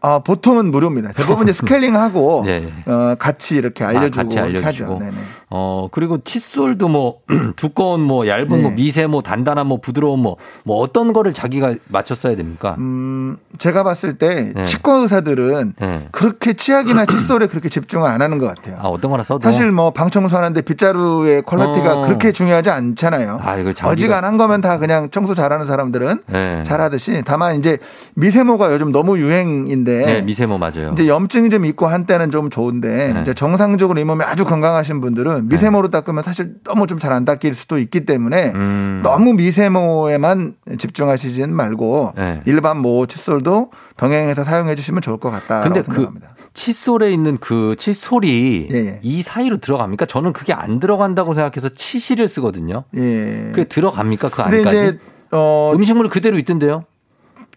아, 0.07 0.19
보통은 0.19 0.71
무료입니다. 0.71 1.11
대부분 1.11 1.43
이제 1.43 1.51
스케일링하고, 1.57 2.43
네. 2.45 2.71
어, 2.85 3.15
같이 3.19 3.55
이렇게 3.55 3.83
알려주고, 3.83 4.19
아, 4.19 4.23
같이 4.23 4.37
이렇게 4.37 4.57
알려주시고. 4.59 4.93
하죠. 4.95 4.99
네네. 5.03 5.17
어 5.49 5.87
그리고 5.91 6.17
칫솔도 6.21 6.89
뭐 6.89 7.19
두꺼운 7.55 8.01
뭐 8.01 8.27
얇은 8.27 8.49
네. 8.49 8.57
뭐 8.57 8.71
미세 8.71 9.07
뭐 9.07 9.21
단단한 9.21 9.65
뭐 9.67 9.79
부드러운 9.79 10.19
뭐 10.19 10.35
뭐 10.63 10.77
어떤 10.81 11.13
거를 11.13 11.33
자기가 11.33 11.75
맞춰 11.87 12.13
써야 12.13 12.35
됩니까? 12.35 12.75
음, 12.77 13.37
제가 13.57 13.83
봤을 13.83 14.17
때 14.17 14.51
네. 14.53 14.65
치과 14.65 14.95
의사들은 14.97 15.73
네. 15.79 16.07
그렇게 16.11 16.53
치약이나 16.53 17.05
칫솔에 17.05 17.47
그렇게 17.47 17.69
집중을 17.69 18.05
안 18.09 18.21
하는 18.21 18.37
것 18.37 18.47
같아요. 18.47 18.75
아 18.81 18.87
어떤 18.87 19.11
거나 19.11 19.23
써도 19.23 19.41
사실 19.43 19.71
뭐 19.71 19.91
방청소하는데 19.91 20.59
빗자루의 20.61 21.43
quality가 21.43 21.99
어. 22.01 22.05
그렇게 22.07 22.33
중요하지 22.33 22.69
않잖아요. 22.69 23.39
아, 23.41 23.55
이거 23.57 23.71
장비가- 23.71 23.87
어지간한 23.91 24.37
거면 24.37 24.59
다 24.59 24.77
그냥 24.77 25.09
청소 25.09 25.33
잘하는 25.35 25.67
사람들은 25.67 26.19
네. 26.27 26.63
잘하듯이 26.67 27.21
다만 27.25 27.55
이제 27.57 27.77
미세모가 28.15 28.73
요즘 28.73 28.91
너무 28.91 29.17
유행인데 29.17 30.05
네, 30.05 30.21
미세모 30.23 30.57
맞아요. 30.57 30.91
이제 30.93 31.07
염증이 31.07 31.49
좀 31.49 31.63
있고 31.65 31.87
한때는 31.87 32.29
좀 32.31 32.49
좋은데 32.49 33.13
네. 33.13 33.21
이제 33.21 33.33
정상적으로 33.33 33.99
이 33.99 34.03
몸이 34.03 34.23
아주 34.25 34.43
건강하신 34.43 34.99
분들은 34.99 35.36
미세모로 35.43 35.89
닦으면 35.89 36.23
사실 36.23 36.55
너무 36.63 36.87
좀 36.87 36.99
잘 36.99 37.11
안 37.13 37.25
닦일 37.25 37.53
수도 37.55 37.77
있기 37.77 38.05
때문에 38.05 38.51
음. 38.55 39.01
너무 39.03 39.33
미세모에만 39.33 40.55
집중하시진 40.77 41.53
말고 41.55 42.13
네. 42.15 42.41
일반 42.45 42.79
모 42.79 43.05
칫솔도 43.05 43.71
병행해서 43.97 44.43
사용해 44.43 44.75
주시면 44.75 45.01
좋을 45.01 45.17
것 45.17 45.31
같다라고 45.31 45.73
근데 45.73 45.81
그 45.81 45.93
생각합니다. 45.93 46.35
칫솔에 46.53 47.11
있는 47.13 47.37
그 47.39 47.75
칫솔이 47.77 48.69
예, 48.71 48.75
예. 48.75 48.99
이 49.03 49.21
사이로 49.21 49.57
들어갑니까? 49.57 50.05
저는 50.07 50.33
그게 50.33 50.53
안 50.53 50.79
들어간다고 50.79 51.33
생각해서 51.35 51.69
치실을 51.69 52.27
쓰거든요. 52.27 52.83
예. 52.95 53.49
그게 53.53 53.65
들어갑니까? 53.65 54.29
그 54.29 54.41
안까지? 54.41 54.61
이제 54.77 54.99
어 55.31 55.71
음식물이 55.75 56.09
그대로 56.09 56.37
있던데요? 56.39 56.83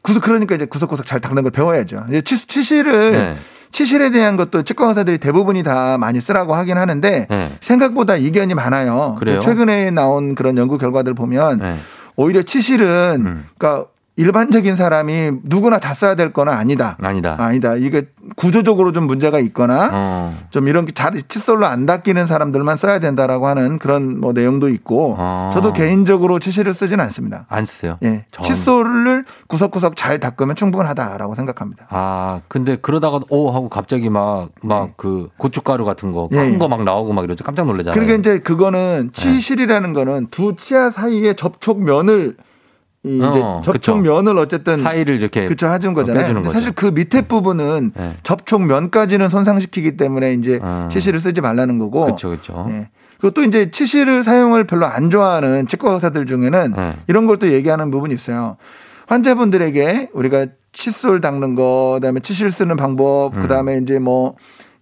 구석 0.03 0.23
그러니까 0.23 0.55
이제 0.55 0.67
구석구석 0.67 1.07
잘 1.07 1.21
닦는 1.21 1.43
걸 1.45 1.53
배워야죠. 1.53 2.05
이제 2.09 2.21
치, 2.23 2.47
치실을 2.47 3.13
네. 3.13 3.37
치실에 3.73 4.11
대한 4.11 4.37
것도 4.37 4.63
치과 4.63 4.89
의사들이 4.89 5.19
대부분이 5.19 5.63
다 5.63 5.97
많이 5.99 6.21
쓰라고 6.21 6.55
하긴 6.55 6.77
하는데 6.77 7.27
네. 7.29 7.53
생각보다 7.61 8.17
이견이 8.17 8.55
많아요. 8.55 9.19
최근에 9.41 9.91
나온 9.91 10.35
그런 10.35 10.57
연구 10.59 10.79
결과들 10.79 11.15
보면 11.15 11.59
네. 11.59 11.77
오히려 12.17 12.43
치실은 12.43 13.23
음. 13.25 13.47
그러니까 13.57 13.87
일반적인 14.21 14.77
사람이 14.77 15.31
누구나 15.45 15.79
다 15.79 15.95
써야 15.95 16.15
될 16.15 16.31
거는 16.33 16.53
아니다. 16.53 16.99
아니다. 17.01 17.37
아니다. 17.39 17.75
이게 17.77 18.07
구조적으로 18.37 18.93
좀 18.93 19.07
문제가 19.07 19.39
있거나 19.41 19.89
어. 19.93 20.37
좀 20.51 20.69
이런 20.69 20.85
게잘 20.85 21.23
칫솔로 21.27 21.65
안 21.65 21.87
닦이는 21.87 22.27
사람들만 22.27 22.77
써야 22.77 22.99
된다라고 22.99 23.47
하는 23.47 23.79
그런 23.79 24.21
뭐 24.21 24.35
내용도 24.35 24.69
있고 24.69 25.15
어. 25.19 25.51
저도 25.55 25.73
개인적으로 25.73 26.39
치실을 26.39 26.75
쓰지는 26.75 27.03
않습니다. 27.07 27.47
안 27.49 27.65
쓰요. 27.65 27.97
예. 28.03 28.27
전- 28.31 28.45
칫솔을 28.45 29.25
구석구석 29.49 29.97
잘 29.97 30.21
닦으면 30.21 30.55
충분하다라고 30.55 31.35
생각합니다. 31.35 31.87
아, 31.89 32.41
근데 32.49 32.77
그러다가 32.77 33.21
오 33.31 33.51
하고 33.51 33.71
갑자기 33.71 34.11
막 34.11 34.51
막그 34.63 35.31
고춧가루 35.39 35.87
같은 35.87 36.13
거 36.13 36.29
예, 36.33 36.37
큰 36.37 36.55
예. 36.55 36.59
거막 36.59 36.85
나오고 36.85 37.15
막 37.15 37.25
이러죠. 37.25 37.43
깜짝 37.43 37.67
놀라잖아요. 37.67 37.95
그러니까 37.95 38.19
이제 38.19 38.33
네. 38.35 38.39
그거는 38.41 39.11
치실이라는 39.15 39.95
거는 39.95 40.27
두 40.31 40.57
치아 40.57 40.91
사이의 40.91 41.37
접촉면을 41.37 42.37
이 43.03 43.17
이제 43.17 43.27
어, 43.27 43.63
접촉면을 43.65 44.37
어쨌든 44.39 44.83
사이를 44.83 45.15
이렇게 45.21 45.47
그쵸 45.47 45.69
해준 45.69 45.95
거잖아요. 45.95 46.45
사실 46.53 46.73
그 46.73 46.87
밑에 46.87 47.23
부분은 47.23 47.93
네. 47.97 48.17
접촉면까지는 48.23 49.31
손상시키기 49.31 49.97
때문에 49.97 50.35
이제 50.35 50.59
아. 50.63 50.89
치실을 50.91 51.19
쓰지 51.21 51.41
말라는 51.41 51.79
거고. 51.79 52.05
그렇죠, 52.05 52.29
그렇죠. 52.29 52.67
예. 52.71 52.89
그것도 53.17 53.43
이제 53.43 53.71
치실을 53.71 54.23
사용을 54.25 54.65
별로 54.65 54.87
안 54.87 55.09
좋아하는 55.11 55.67
치과 55.67 55.93
의사들 55.93 56.27
중에는 56.27 56.73
네. 56.77 56.95
이런 57.07 57.27
걸 57.27 57.39
또 57.39 57.51
얘기하는 57.51 57.91
부분이 57.91 58.13
있어요. 58.15 58.57
환자분들에게 59.07 60.11
우리가 60.13 60.47
칫솔 60.73 61.21
닦는 61.21 61.55
거, 61.55 61.93
그다음에 61.95 62.21
치실 62.21 62.53
쓰는 62.53 62.77
방법, 62.77 63.35
음. 63.37 63.43
그다음에 63.43 63.79
이제 63.79 63.99
뭐 63.99 64.37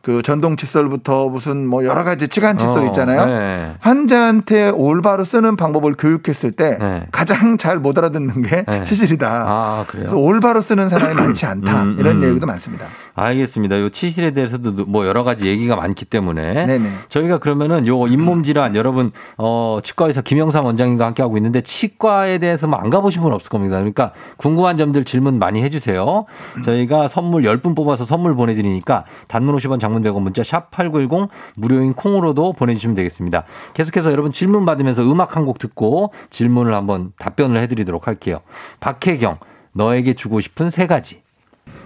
그 0.08 0.22
전동 0.22 0.56
칫솔부터 0.56 1.28
무슨 1.28 1.66
뭐 1.66 1.84
여러 1.84 2.02
가지 2.02 2.28
치간 2.28 2.56
칫솔 2.56 2.84
어, 2.84 2.86
있잖아요. 2.86 3.26
네. 3.26 3.74
환자한테 3.80 4.70
올바로 4.70 5.22
쓰는 5.22 5.54
방법을 5.54 5.96
교육했을 5.98 6.52
때 6.52 6.78
네. 6.80 7.06
가장 7.12 7.58
잘 7.58 7.78
못 7.78 7.98
알아듣는 7.98 8.40
게 8.40 8.64
네. 8.66 8.84
치실이다. 8.84 9.44
아, 9.46 9.84
그래서. 9.86 10.16
올바로 10.16 10.62
쓰는 10.62 10.88
사람이 10.88 11.14
많지 11.14 11.44
않다. 11.44 11.82
음, 11.82 11.96
이런 11.98 12.22
음. 12.22 12.30
얘기도 12.30 12.46
많습니다. 12.46 12.86
알겠습니다. 13.18 13.80
요 13.80 13.88
치실에 13.90 14.30
대해서도 14.30 14.86
뭐 14.86 15.06
여러 15.06 15.24
가지 15.24 15.48
얘기가 15.48 15.74
많기 15.74 16.04
때문에 16.04 16.66
네네. 16.66 16.88
저희가 17.08 17.38
그러면은 17.38 17.86
요 17.88 18.06
잇몸 18.06 18.44
질환 18.44 18.76
여러분 18.76 19.10
어 19.36 19.78
치과에서 19.82 20.22
김영삼 20.22 20.64
원장님과 20.64 21.06
함께 21.06 21.22
하고 21.22 21.36
있는데 21.36 21.60
치과에 21.62 22.38
대해서 22.38 22.68
뭐안 22.68 22.90
가보신 22.90 23.22
분 23.22 23.32
없을 23.32 23.48
겁니다. 23.50 23.76
그러니까 23.76 24.12
궁금한 24.36 24.76
점들 24.76 25.04
질문 25.04 25.38
많이 25.40 25.62
해주세요. 25.62 26.24
저희가 26.64 27.08
선물 27.08 27.42
10분 27.42 27.74
뽑아서 27.74 28.04
선물 28.04 28.36
보내드리니까 28.36 29.04
단문 29.26 29.56
50원 29.56 29.80
장문 29.80 30.02
100원 30.04 30.20
문자 30.20 30.44
샵 30.44 30.70
8910 30.70 31.28
무료인 31.56 31.94
콩으로도 31.94 32.52
보내주시면 32.52 32.94
되겠습니다. 32.94 33.42
계속해서 33.74 34.12
여러분 34.12 34.30
질문 34.30 34.64
받으면서 34.64 35.02
음악 35.02 35.34
한 35.34 35.48
곡 35.48 35.58
듣고 35.58 36.12
질문을 36.28 36.74
한번 36.74 37.12
답변을 37.18 37.58
해드리도록 37.62 38.06
할게요. 38.06 38.40
박혜경 38.80 39.38
너에게 39.72 40.12
주고 40.12 40.40
싶은 40.40 40.68
세 40.68 40.86
가지. 40.86 41.22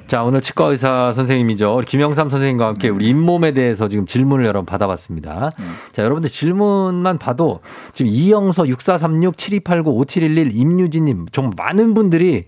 자, 0.07 0.23
오늘 0.23 0.41
치과 0.43 0.67
의사 0.67 1.13
선생님이죠. 1.15 1.75
우리 1.77 1.87
김영삼 1.87 2.29
선생님과 2.29 2.67
함께 2.67 2.89
우리 2.89 3.09
잇몸에 3.09 3.53
대해서 3.53 3.89
지금 3.89 4.05
질문을 4.05 4.45
여러분 4.45 4.67
받아봤습니다. 4.67 5.53
자, 5.93 6.03
여러분들 6.03 6.29
질문만 6.31 7.19
봐도 7.19 7.61
지금 7.93 8.11
이영서 8.13 8.69
6436 8.69 9.37
7289 9.39 9.91
5711 9.99 10.53
임유진님 10.55 11.27
정말 11.33 11.53
많은 11.57 11.95
분들이 11.95 12.45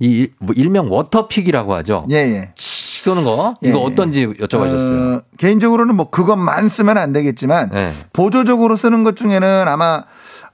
이 0.00 0.08
일- 0.08 0.32
뭐 0.40 0.54
일명 0.56 0.90
워터픽이라고 0.90 1.74
하죠. 1.74 2.06
예, 2.10 2.16
예. 2.16 2.50
쏘는 2.56 3.22
거 3.24 3.54
이거 3.60 3.78
예, 3.78 3.82
예. 3.82 3.84
어떤지 3.84 4.26
여쭤봐주셨어요. 4.26 5.16
어, 5.18 5.22
개인적으로는 5.36 5.94
뭐 5.94 6.10
그것만 6.10 6.68
쓰면 6.68 6.98
안 6.98 7.12
되겠지만 7.12 7.70
네. 7.70 7.92
보조적으로 8.12 8.76
쓰는 8.76 9.04
것 9.04 9.14
중에는 9.14 9.64
아마 9.68 10.04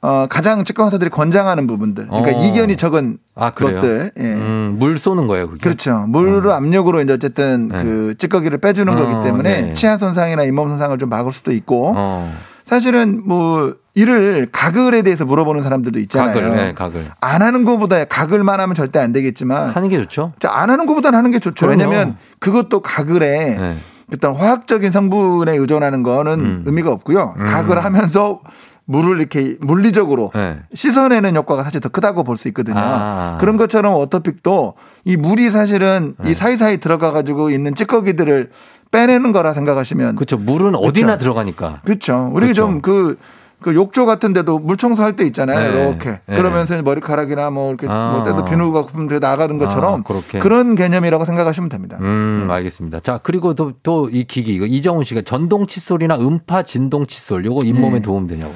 어, 0.02 0.26
가장 0.30 0.64
치과 0.64 0.84
의사들이 0.86 1.10
권장하는 1.10 1.66
부분들. 1.66 2.08
그러니까 2.08 2.38
어. 2.38 2.42
이견이 2.42 2.76
적은 2.76 3.18
아? 3.34 3.50
것들. 3.50 4.12
예. 4.18 4.22
음, 4.22 4.76
물 4.78 4.98
쏘는 4.98 5.26
거예요, 5.26 5.48
그게. 5.48 5.60
그렇죠. 5.60 6.06
물을 6.08 6.50
압력으로 6.50 7.02
이제 7.02 7.12
어쨌든 7.12 7.68
네. 7.68 7.82
그 7.84 8.14
찌꺼기를 8.16 8.58
빼주는 8.58 8.90
어, 8.90 8.96
거기 8.96 9.24
때문에 9.24 9.62
네. 9.62 9.74
치아 9.74 9.98
손상이나 9.98 10.44
잇몸 10.44 10.70
손상을 10.70 10.96
좀 10.98 11.10
막을 11.10 11.32
수도 11.32 11.52
있고 11.52 11.92
어, 11.94 12.32
사실은 12.64 13.22
뭐 13.26 13.74
이를 13.94 14.48
가글에 14.50 15.02
대해서 15.02 15.26
물어보는 15.26 15.62
사람들도 15.62 15.98
있잖아요. 15.98 16.32
각을, 16.32 16.50
네, 16.56 16.72
각을. 16.72 17.04
안 17.20 17.42
하는 17.42 17.64
것보다 17.66 18.04
가글만 18.04 18.58
하면 18.60 18.74
절대 18.74 19.00
안 19.00 19.12
되겠지만 19.12 19.70
하는 19.70 19.88
게 19.90 19.98
좋죠. 19.98 20.32
자, 20.40 20.50
안 20.50 20.70
하는 20.70 20.86
것보다는 20.86 21.18
하는 21.18 21.30
게 21.30 21.40
좋죠. 21.40 21.66
그럼요. 21.66 21.82
왜냐하면 21.82 22.16
그것도 22.38 22.80
가글에 22.80 23.56
네. 23.56 23.76
일단 24.12 24.34
화학적인 24.34 24.90
성분에 24.90 25.56
의존하는 25.56 26.02
거는 26.02 26.32
음. 26.40 26.62
의미가 26.66 26.90
없고요. 26.90 27.34
음. 27.36 27.46
각을 27.46 27.84
하면서 27.84 28.40
물을 28.90 29.20
이렇게 29.20 29.56
물리적으로 29.60 30.32
네. 30.34 30.58
씻어내는 30.74 31.36
효과가 31.36 31.62
사실 31.62 31.80
더 31.80 31.88
크다고 31.88 32.24
볼 32.24 32.36
수 32.36 32.48
있거든요. 32.48 32.78
아. 32.78 33.36
그런 33.40 33.56
것처럼 33.56 33.94
워터픽도 33.94 34.74
이 35.04 35.16
물이 35.16 35.50
사실은 35.50 36.14
네. 36.18 36.30
이 36.30 36.34
사이사이 36.34 36.78
들어가 36.78 37.12
가지고 37.12 37.50
있는 37.50 37.74
찌꺼기들을 37.74 38.50
빼내는 38.90 39.32
거라 39.32 39.52
생각하시면 39.52 40.16
그렇죠. 40.16 40.36
물은 40.36 40.74
어디나 40.74 41.18
들어가니까. 41.18 41.80
그렇죠. 41.84 42.30
우리 42.34 42.46
그렇죠. 42.46 42.62
좀그 42.62 43.18
그 43.62 43.74
욕조 43.74 44.06
같은 44.06 44.32
데도 44.32 44.58
물 44.58 44.78
청소할 44.78 45.16
때 45.16 45.24
있잖아요. 45.26 45.72
네. 45.72 45.88
이렇게. 45.90 46.20
네. 46.26 46.36
그러면서 46.36 46.80
머리카락이나 46.82 47.50
뭐 47.50 47.68
이렇게 47.68 47.86
아. 47.90 48.12
뭐 48.14 48.24
때도 48.24 48.46
비누가 48.46 48.86
거품 48.86 49.06
들어 49.06 49.18
나가는 49.18 49.56
것처럼 49.58 50.00
아, 50.00 50.02
그렇게. 50.02 50.38
그런 50.38 50.74
개념이라고 50.74 51.26
생각하시면 51.26 51.68
됩니다. 51.68 51.98
음, 52.00 52.48
알겠습니다. 52.50 53.00
자, 53.00 53.20
그리고 53.22 53.54
또, 53.54 53.72
또 53.82 54.08
이 54.10 54.24
기기, 54.24 54.54
이거 54.54 54.64
이정훈 54.64 55.04
씨가 55.04 55.20
전동 55.22 55.66
칫솔이나 55.66 56.16
음파 56.16 56.62
진동 56.62 57.06
칫솔, 57.06 57.44
요거 57.44 57.60
잇몸에 57.66 57.96
네. 57.96 58.00
도움 58.00 58.26
되냐고. 58.26 58.54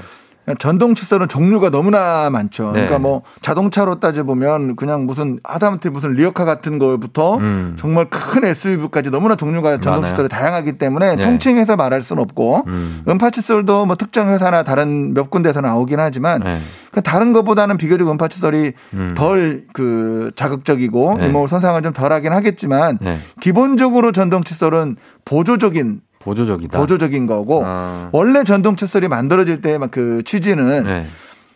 전동 0.59 0.95
칫솔은 0.95 1.29
종류가 1.29 1.71
너무나 1.71 2.29
많죠. 2.31 2.67
네. 2.67 2.73
그러니까 2.73 2.99
뭐 2.99 3.23
자동차로 3.41 3.99
따져 4.01 4.25
보면 4.25 4.77
그냥 4.77 5.07
무슨 5.07 5.41
하다못해 5.43 5.89
무슨 5.89 6.13
리어카 6.13 6.45
같은 6.45 6.79
거부터 6.79 7.39
음. 7.39 7.77
정말 7.79 8.11
큰 8.11 8.45
SUV까지 8.45 9.11
너무나 9.11 9.37
종류가 9.37 9.81
전동. 9.81 10.05
칫솔이 10.05 10.29
다양하기 10.29 10.77
때문에 10.77 11.17
네. 11.17 11.25
통칭해서 11.25 11.77
말할 11.77 12.03
수는 12.03 12.23
없고 12.23 12.65
음. 12.67 13.03
음파 13.09 13.31
칫솔도 13.31 13.87
뭐 13.87 13.97
특정 13.97 14.29
회사나 14.29 14.65
다른 14.65 15.15
몇 15.15 15.31
군데에서 15.31 15.63
나오긴 15.63 15.99
하지만 15.99 16.43
네. 16.43 16.61
그 16.93 17.01
다른 17.01 17.33
것보다는 17.33 17.79
비교적 17.79 18.09
음파 18.11 18.29
칫솔이 18.29 18.73
음. 18.93 19.15
덜그 19.17 20.33
자극적이고 20.37 21.17
네. 21.19 21.27
잇몸 21.27 21.49
손상을 21.49 21.81
좀 21.83 21.93
덜하긴 21.93 22.33
하겠지만 22.33 22.99
네. 23.01 23.19
기본적으로 23.41 24.13
전동 24.13 24.45
칫솔은 24.45 24.97
보조적인 25.25 26.01
보조적이다. 26.25 26.79
보조적인 26.79 27.27
거고 27.27 27.63
아. 27.65 28.09
원래 28.13 28.45
전동 28.45 28.77
칫솔이 28.77 29.09
만들어질 29.09 29.61
때막그 29.61 30.23
취지는 30.25 30.85
네. 30.85 31.07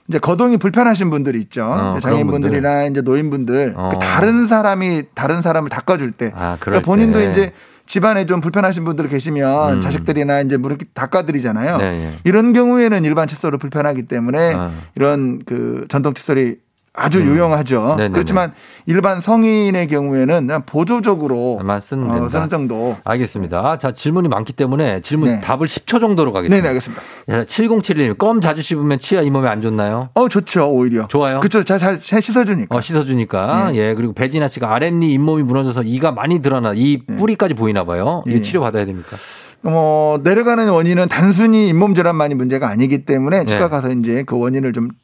이제 0.09 0.19
거동이 0.19 0.57
불편하신 0.57 1.11
분들이 1.11 1.41
있죠. 1.41 1.65
어, 1.65 1.99
장애인분들이나 2.01 2.85
이제 2.85 3.01
노인분들 3.01 3.75
어. 3.77 3.91
그 3.93 3.99
다른 3.99 4.47
사람이 4.47 5.05
다른 5.15 5.43
사람을 5.43 5.71
닦아줄 5.71 6.13
때 6.13 6.33
아, 6.35 6.57
그러니까 6.61 6.85
본인도 6.85 7.19
때. 7.19 7.31
이제 7.31 7.53
집안에 7.87 8.27
좀 8.27 8.41
불편하신 8.41 8.85
분들 8.85 9.09
계시면 9.09 9.77
음. 9.77 9.81
자식들이나 9.81 10.43
이제 10.43 10.59
뭐 10.59 10.71
이렇게 10.71 10.85
닦아드리잖아요. 10.93 11.79
네, 11.79 11.91
네. 11.91 12.13
이런 12.25 12.53
경우에는 12.53 13.05
일반 13.05 13.27
칫솔을 13.27 13.59
불편하기 13.59 14.03
때문에 14.05 14.55
어. 14.55 14.73
이런 14.95 15.43
그 15.47 15.87
전동 15.89 16.13
칫솔이 16.13 16.57
아주 16.99 17.21
유용하죠. 17.23 17.93
음. 17.93 17.97
네네네. 17.97 18.13
그렇지만 18.13 18.53
일반 18.87 19.21
성인의 19.21 19.87
경우에는 19.89 20.47
그냥 20.47 20.63
보조적으로 20.67 21.59
어. 21.63 21.81
쓰는 21.81 22.49
정도. 22.49 22.97
알겠습니다. 23.05 23.79
자, 23.79 23.93
질문이 23.93 24.29
많기 24.29 24.53
때문에 24.53 25.01
질문 25.01 25.29
네. 25.31 25.41
답을 25.41 25.67
10초 25.67 26.01
정도로 26.01 26.33
가겠습니다. 26.33 26.57
네, 26.57 26.63
네, 26.63 26.69
알겠습니다. 26.69 27.03
7071님, 27.45 28.19
껌 28.19 28.41
자주 28.41 28.63
씹으면 28.63 28.99
치아 28.99 29.23
이 29.23 29.31
몸에 29.31 29.49
안 29.49 29.61
좋나요? 29.61 30.09
어, 30.15 30.29
좋죠, 30.29 30.71
오히려. 30.71 31.07
좋아요? 31.09 31.41
그렇죠. 31.41 31.65
잘, 31.65 31.79
잘 32.01 32.23
씻어주니까. 32.23 32.75
어, 32.77 32.81
씻어주니까. 32.81 33.71
네. 33.73 33.77
예, 33.79 33.95
그리고 33.95 34.13
배진아 34.13 34.49
씨가 34.49 34.75
아랫니 34.75 35.13
잇몸이 35.13 35.43
무너져서 35.43 35.83
이가 35.85 36.11
많이 36.13 36.41
드러나, 36.41 36.73
이 36.75 36.99
뿌리까지 37.07 37.55
보이나 37.55 37.85
봐요. 37.85 38.23
이 38.27 38.35
네. 38.35 38.41
치료 38.41 38.61
받아야 38.61 38.85
됩니까? 38.85 39.17
뭐 39.61 40.19
내려가는 40.23 40.69
원인은 40.69 41.09
단순히 41.09 41.69
잇몸 41.69 41.95
질환만이 41.95 42.35
문제가 42.37 42.69
아니기 42.69 43.05
때문에 43.05 43.45
치과 43.45 43.65
네. 43.65 43.69
가서 43.69 43.91
이제 43.91 44.23
그 44.25 44.39
원인을 44.39 44.73
좀 44.73 44.89
차- 44.91 44.95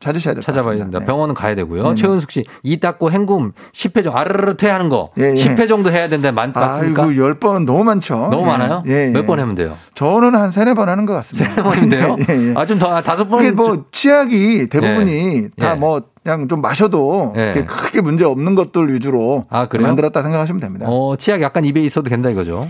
찾으셔야 0.00 0.34
될것 0.34 0.46
같습니다. 0.46 0.52
찾아봐야 0.52 0.78
된다. 0.78 0.98
네. 1.00 1.04
병원은 1.06 1.34
가야 1.34 1.54
되고요. 1.54 1.82
네네. 1.82 1.94
최은숙 1.96 2.30
씨, 2.30 2.44
이 2.62 2.78
닦고 2.80 3.10
헹굼 3.10 3.52
10회 3.72 4.04
정도, 4.04 4.16
아르르 4.18 4.56
퇴하는 4.56 4.88
거. 4.88 5.10
예, 5.18 5.30
예. 5.30 5.34
10회 5.34 5.68
정도 5.68 5.90
해야 5.90 6.08
된다. 6.08 6.32
맞, 6.32 6.50
맞습니까? 6.54 7.02
아이고, 7.04 7.16
열번 7.22 7.64
너무 7.66 7.84
많죠. 7.84 8.14
너무 8.30 8.42
예. 8.42 8.46
많아요? 8.46 8.82
예, 8.86 9.06
예. 9.08 9.10
몇 9.10 9.26
번 9.26 9.40
하면 9.40 9.54
돼요? 9.54 9.76
저는 9.94 10.34
한 10.34 10.50
세네 10.50 10.74
번 10.74 10.88
하는 10.88 11.06
것 11.06 11.12
같습니다. 11.14 11.54
세 11.54 11.62
번이면 11.62 11.88
돼요? 11.88 12.16
예, 12.28 12.48
예. 12.50 12.54
아, 12.56 12.66
좀 12.66 12.78
더, 12.78 12.94
아, 12.94 13.00
다섯 13.00 13.28
번. 13.28 13.42
이게 13.42 13.52
뭐 13.52 13.84
치약이 13.92 14.68
대부분이 14.68 15.36
예. 15.44 15.48
다 15.58 15.72
예. 15.72 15.74
뭐 15.74 16.00
그냥 16.22 16.48
좀 16.48 16.60
마셔도 16.62 17.34
예. 17.36 17.64
크게 17.68 18.00
문제 18.00 18.24
없는 18.24 18.54
것들 18.54 18.92
위주로 18.94 19.44
아? 19.50 19.66
만들었다 19.78 20.22
생각하시면 20.22 20.60
됩니다. 20.60 20.86
어, 20.88 21.16
치약 21.16 21.42
약간 21.42 21.64
입에 21.64 21.80
있어도 21.82 22.08
된다 22.08 22.30
이거죠. 22.30 22.66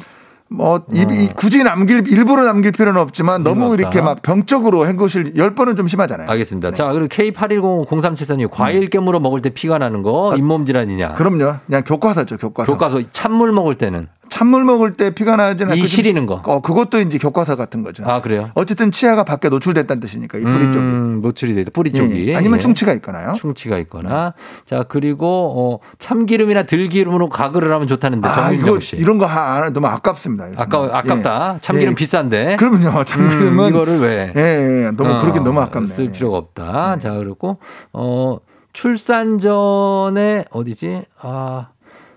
뭐 0.50 0.84
입이 0.92 1.30
굳이 1.34 1.64
남길 1.64 2.06
일부러 2.06 2.44
남길 2.44 2.70
필요는 2.70 3.00
없지만 3.00 3.42
너무 3.42 3.64
없다. 3.64 3.74
이렇게 3.80 4.00
막 4.00 4.22
병적으로 4.22 4.86
헹구실 4.86 5.34
열 5.36 5.54
번은 5.54 5.74
좀 5.74 5.88
심하잖아요. 5.88 6.28
알겠습니다. 6.30 6.70
자, 6.72 6.92
그리고 6.92 7.08
K81050374님, 7.08 8.50
과일 8.50 8.86
깨물어 8.88 9.20
먹을 9.20 9.40
때 9.42 9.50
피가 9.50 9.78
나는 9.78 10.02
거, 10.02 10.34
잇몸 10.36 10.64
질환이냐? 10.66 11.08
아, 11.08 11.14
그럼요. 11.14 11.54
그냥 11.66 11.82
교과서죠, 11.84 12.36
교과서. 12.38 12.70
교과서 12.72 13.00
찬물 13.10 13.52
먹을 13.52 13.74
때는. 13.74 14.08
찬물 14.34 14.64
먹을 14.64 14.94
때 14.94 15.10
피가 15.14 15.36
이 15.36 15.62
않고 15.62 15.86
시리는 15.86 16.26
거. 16.26 16.42
어, 16.44 16.60
그것도 16.60 16.98
이제 16.98 17.18
교과서 17.18 17.54
같은 17.54 17.84
거죠. 17.84 18.02
아, 18.04 18.20
그래요? 18.20 18.50
어쨌든 18.54 18.90
치아가 18.90 19.22
밖에 19.22 19.48
노출됐다는 19.48 20.00
뜻이니까 20.00 20.38
이 20.38 20.42
뿌리 20.42 20.72
쪽이. 20.72 20.78
음, 20.78 21.20
노출이 21.22 21.54
돼. 21.54 21.62
뿌리 21.66 21.92
예, 21.94 21.98
쪽이. 21.98 22.28
예. 22.30 22.34
아니면 22.34 22.58
예. 22.58 22.60
충치가 22.60 22.92
있거나요. 22.94 23.34
충치가 23.34 23.78
있거나. 23.78 24.34
자, 24.66 24.82
그리고, 24.88 25.80
어, 25.80 25.86
참기름이나 26.00 26.64
들기름으로 26.64 27.28
가글을 27.28 27.72
하면 27.74 27.86
좋다는데, 27.86 28.28
아, 28.28 28.50
이거 28.50 28.80
씨. 28.80 28.96
이런 28.96 29.18
거 29.18 29.26
하- 29.26 29.54
안 29.62 29.72
너무 29.72 29.86
아깝습니다. 29.86 30.48
아까, 30.56 30.98
아깝다. 30.98 31.52
예. 31.54 31.60
참기름 31.60 31.92
예. 31.92 31.94
비싼데. 31.94 32.56
그럼요. 32.56 33.04
참기름은 33.04 33.64
음, 33.66 33.68
이거를 33.70 34.00
왜? 34.00 34.32
예, 34.34 34.86
예. 34.86 34.90
너무 34.96 35.12
어, 35.12 35.20
그렇게 35.20 35.38
너무 35.38 35.60
아깝네. 35.60 35.86
쓸 35.86 36.10
필요가 36.10 36.38
없다. 36.38 36.98
자, 36.98 37.12
그리고, 37.12 37.58
어, 37.92 38.38
출산 38.72 39.38
전에, 39.38 40.44
어디지? 40.50 41.04
아, 41.20 41.68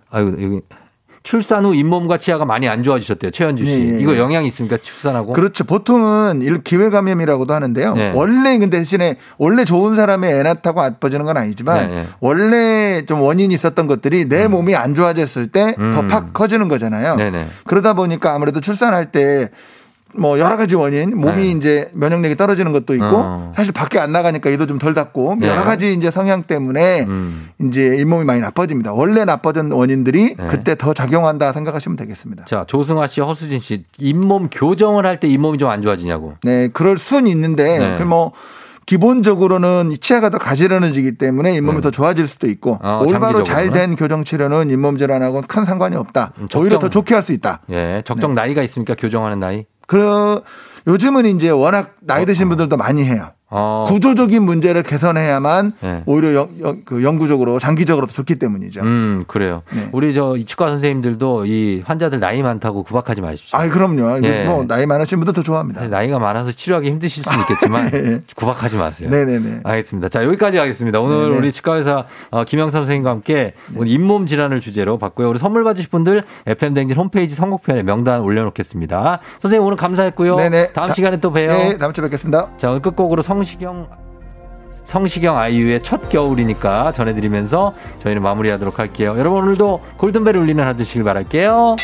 아유, 0.10 0.36
여기. 0.42 0.62
출산 1.28 1.66
후 1.66 1.76
잇몸과 1.76 2.20
치아가 2.20 2.46
많이 2.46 2.70
안 2.70 2.84
좋아지셨대요. 2.84 3.32
최현주 3.32 3.66
씨. 3.66 3.72
예, 3.72 3.96
예. 3.96 4.00
이거 4.00 4.18
영향이 4.18 4.48
있습니까? 4.48 4.78
출산하고? 4.78 5.34
그렇죠. 5.34 5.66
보통은 5.66 6.42
일 6.42 6.64
기회 6.64 6.90
감염이라고도 6.90 7.54
하는데요. 7.54 7.96
네. 7.96 8.12
원래 8.16 8.58
근데 8.58 8.78
대신에 8.78 9.18
원래 9.38 9.66
좋은 9.66 9.98
사람의 9.98 10.32
애 10.32 10.44
낳다고 10.44 10.80
아파지는 10.80 11.26
건 11.26 11.36
아니지만 11.36 11.90
네, 11.90 11.96
네. 11.96 12.08
원래 12.22 13.06
좀 13.06 13.20
원인이 13.20 13.54
있었던 13.54 13.88
것들이 13.88 14.30
내 14.30 14.48
몸이 14.48 14.74
안 14.78 14.96
좋아졌을 14.96 15.48
때더 15.48 15.82
음. 15.82 16.08
팍 16.08 16.32
커지는 16.32 16.70
거잖아요. 16.70 17.18
네네. 17.18 17.48
그러다 17.66 17.92
보니까 17.92 18.34
아무래도 18.34 18.62
출산할 18.62 19.12
때 19.12 19.50
뭐 20.16 20.40
여러 20.40 20.58
가지 20.58 20.74
원인, 20.76 21.16
몸이 21.18 21.36
네. 21.44 21.50
이제 21.52 21.92
면역력이 21.94 22.36
떨어지는 22.38 22.72
것도 22.72 22.94
있고 22.96 23.06
어. 23.06 23.54
사실 23.56 23.72
밖에 23.74 24.00
안 24.00 24.12
나가니까 24.12 24.50
이도 24.50 24.66
좀 24.66 24.80
덜 24.80 24.94
닿고 24.94 25.36
네. 25.40 25.48
여러 25.48 25.64
가지 25.64 25.94
이제 25.94 26.10
성향 26.12 26.44
때문에 26.44 27.04
음. 27.04 27.50
이제 27.62 27.98
잇몸이 28.00 28.24
많이 28.26 28.40
나빠집니다. 28.40 28.94
원래 28.94 29.26
나빠진 29.26 29.72
원인들이 29.72 30.36
네. 30.36 30.48
그때 30.48 30.76
더 30.76 30.94
작용한다 30.94 31.52
생각하시면 31.54 31.98
되겠습니다. 31.98 32.46
자, 32.46 32.64
조승화 32.68 33.08
씨, 33.08 33.22
허수진 33.22 33.60
씨. 33.60 33.84
잇몸 34.00 34.48
교정을 34.50 35.06
할 35.06 35.20
때 35.20 35.28
잇몸이 35.28 35.58
좀 35.58 35.70
안 35.70 35.82
좋아지냐고. 35.82 36.36
네, 36.44 36.70
그럴 36.72 36.98
수는 36.98 37.28
있는데 37.28 37.78
네. 37.78 37.98
그뭐 37.98 38.32
기본적으로는 38.86 39.92
이 39.92 39.98
치아가 39.98 40.30
더 40.30 40.38
가지런해지기 40.38 41.18
때문에 41.18 41.54
잇몸이 41.56 41.82
더 41.82 41.92
좋아질 41.92 42.26
수도 42.26 42.48
있고 42.48 42.80
어, 42.82 43.02
올바로? 43.06 43.44
잘 43.44 43.72
된 43.72 43.96
교정 43.96 44.24
치료는 44.24 44.70
잇몸 44.72 44.98
질환하고 44.98 45.42
큰 45.48 45.66
상관이 45.66 45.96
없다. 45.98 46.32
음, 46.38 46.48
적정- 46.48 46.62
오히려 46.62 46.80
더 46.80 46.90
좋게 46.90 47.14
할 47.14 47.22
수 47.22 47.34
있다. 47.34 47.60
예. 47.70 48.02
적정 48.06 48.34
네. 48.34 48.42
나이가 48.42 48.64
있습니까? 48.64 48.96
교정하는 48.96 49.40
나이? 49.40 49.66
그 49.88 50.42
요즘은 50.86 51.26
이제 51.26 51.50
워낙 51.50 51.96
나이 52.02 52.26
드신 52.26 52.50
분들도 52.50 52.78
많이 52.78 53.04
해요. 53.04 53.32
어. 53.50 53.86
구조적인 53.88 54.44
문제를 54.44 54.84
개선해야만 54.84 55.74
네. 55.80 56.04
오히려 56.06 56.34
영, 56.34 56.50
영, 56.62 56.82
그 56.84 57.02
영구적으로 57.04 57.60
장기적으로 57.60 58.06
더 58.06 58.14
좋기 58.14 58.36
때문이죠. 58.36 58.82
음, 58.82 59.24
그래요. 59.28 59.64
네. 59.74 59.88
우리 59.94 60.14
저 60.14 60.36
치과 60.46 60.68
선생님들도 60.68 61.46
이 61.46 61.82
환자들 61.86 62.20
나이 62.20 62.44
많다고 62.44 62.84
구박하지 62.84 63.22
마십시오. 63.22 63.58
아, 63.58 63.70
그럼요. 63.70 64.20
예. 64.24 64.44
뭐 64.44 64.66
나이 64.66 64.86
많으신 64.86 65.20
분들 65.20 65.34
더 65.34 65.42
좋아합니다. 65.44 65.88
나이가 65.88 66.20
많아서 66.20 66.52
치료하기 66.52 66.90
힘드실 66.90 67.24
수는 67.24 67.40
있겠지만 67.42 67.90
예. 67.94 68.22
구박하지 68.36 68.76
마세요. 68.76 69.10
네네네. 69.10 69.62
알겠습니다. 69.64 70.10
자, 70.10 70.24
여기까지 70.26 70.58
하겠습니다. 70.58 71.00
오늘 71.00 71.30
네네. 71.30 71.38
우리 71.38 71.52
치과 71.54 71.76
의사 71.78 72.04
어, 72.32 72.44
김영삼 72.44 72.82
선생님과 72.82 73.10
함께 73.10 73.54
오늘 73.76 73.88
잇몸 73.88 74.26
질환을 74.26 74.60
주제로 74.60 74.98
봤고요. 74.98 75.30
우리 75.30 75.40
선물 75.40 75.64
받으실 75.64 75.90
분들 75.90 76.24
FM댕진 76.48 76.98
홈페이지 76.98 77.34
선곡편에 77.36 77.84
명단 77.84 78.22
올려놓겠습니다. 78.22 79.20
선생님 79.40 79.66
오늘 79.66 79.78
감사했고요. 79.78 80.36
네네. 80.36 80.70
다음 80.70 80.88
다- 80.90 80.94
시간에 80.94 81.18
또 81.22 81.32
봬요. 81.32 81.48
네, 81.50 81.78
다음 81.78 81.94
주에 81.94 82.04
뵙겠습니다. 82.04 82.50
자, 82.58 82.70
오늘 82.70 82.82
끝곡으로 82.82 83.22
성시경 83.38 83.88
성시경 84.86 85.38
아이유의 85.38 85.84
첫 85.84 86.10
겨울이니까 86.10 86.92
전해드리면서 86.94 87.74
저희는 88.00 88.22
마무리하도록 88.24 88.80
할게요. 88.80 89.16
여러분 89.18 89.44
오늘도 89.44 89.82
골든벨 89.98 90.38
울리는 90.38 90.64
하루 90.64 90.76
되시길 90.76 91.04
바랄게요. 91.04 91.76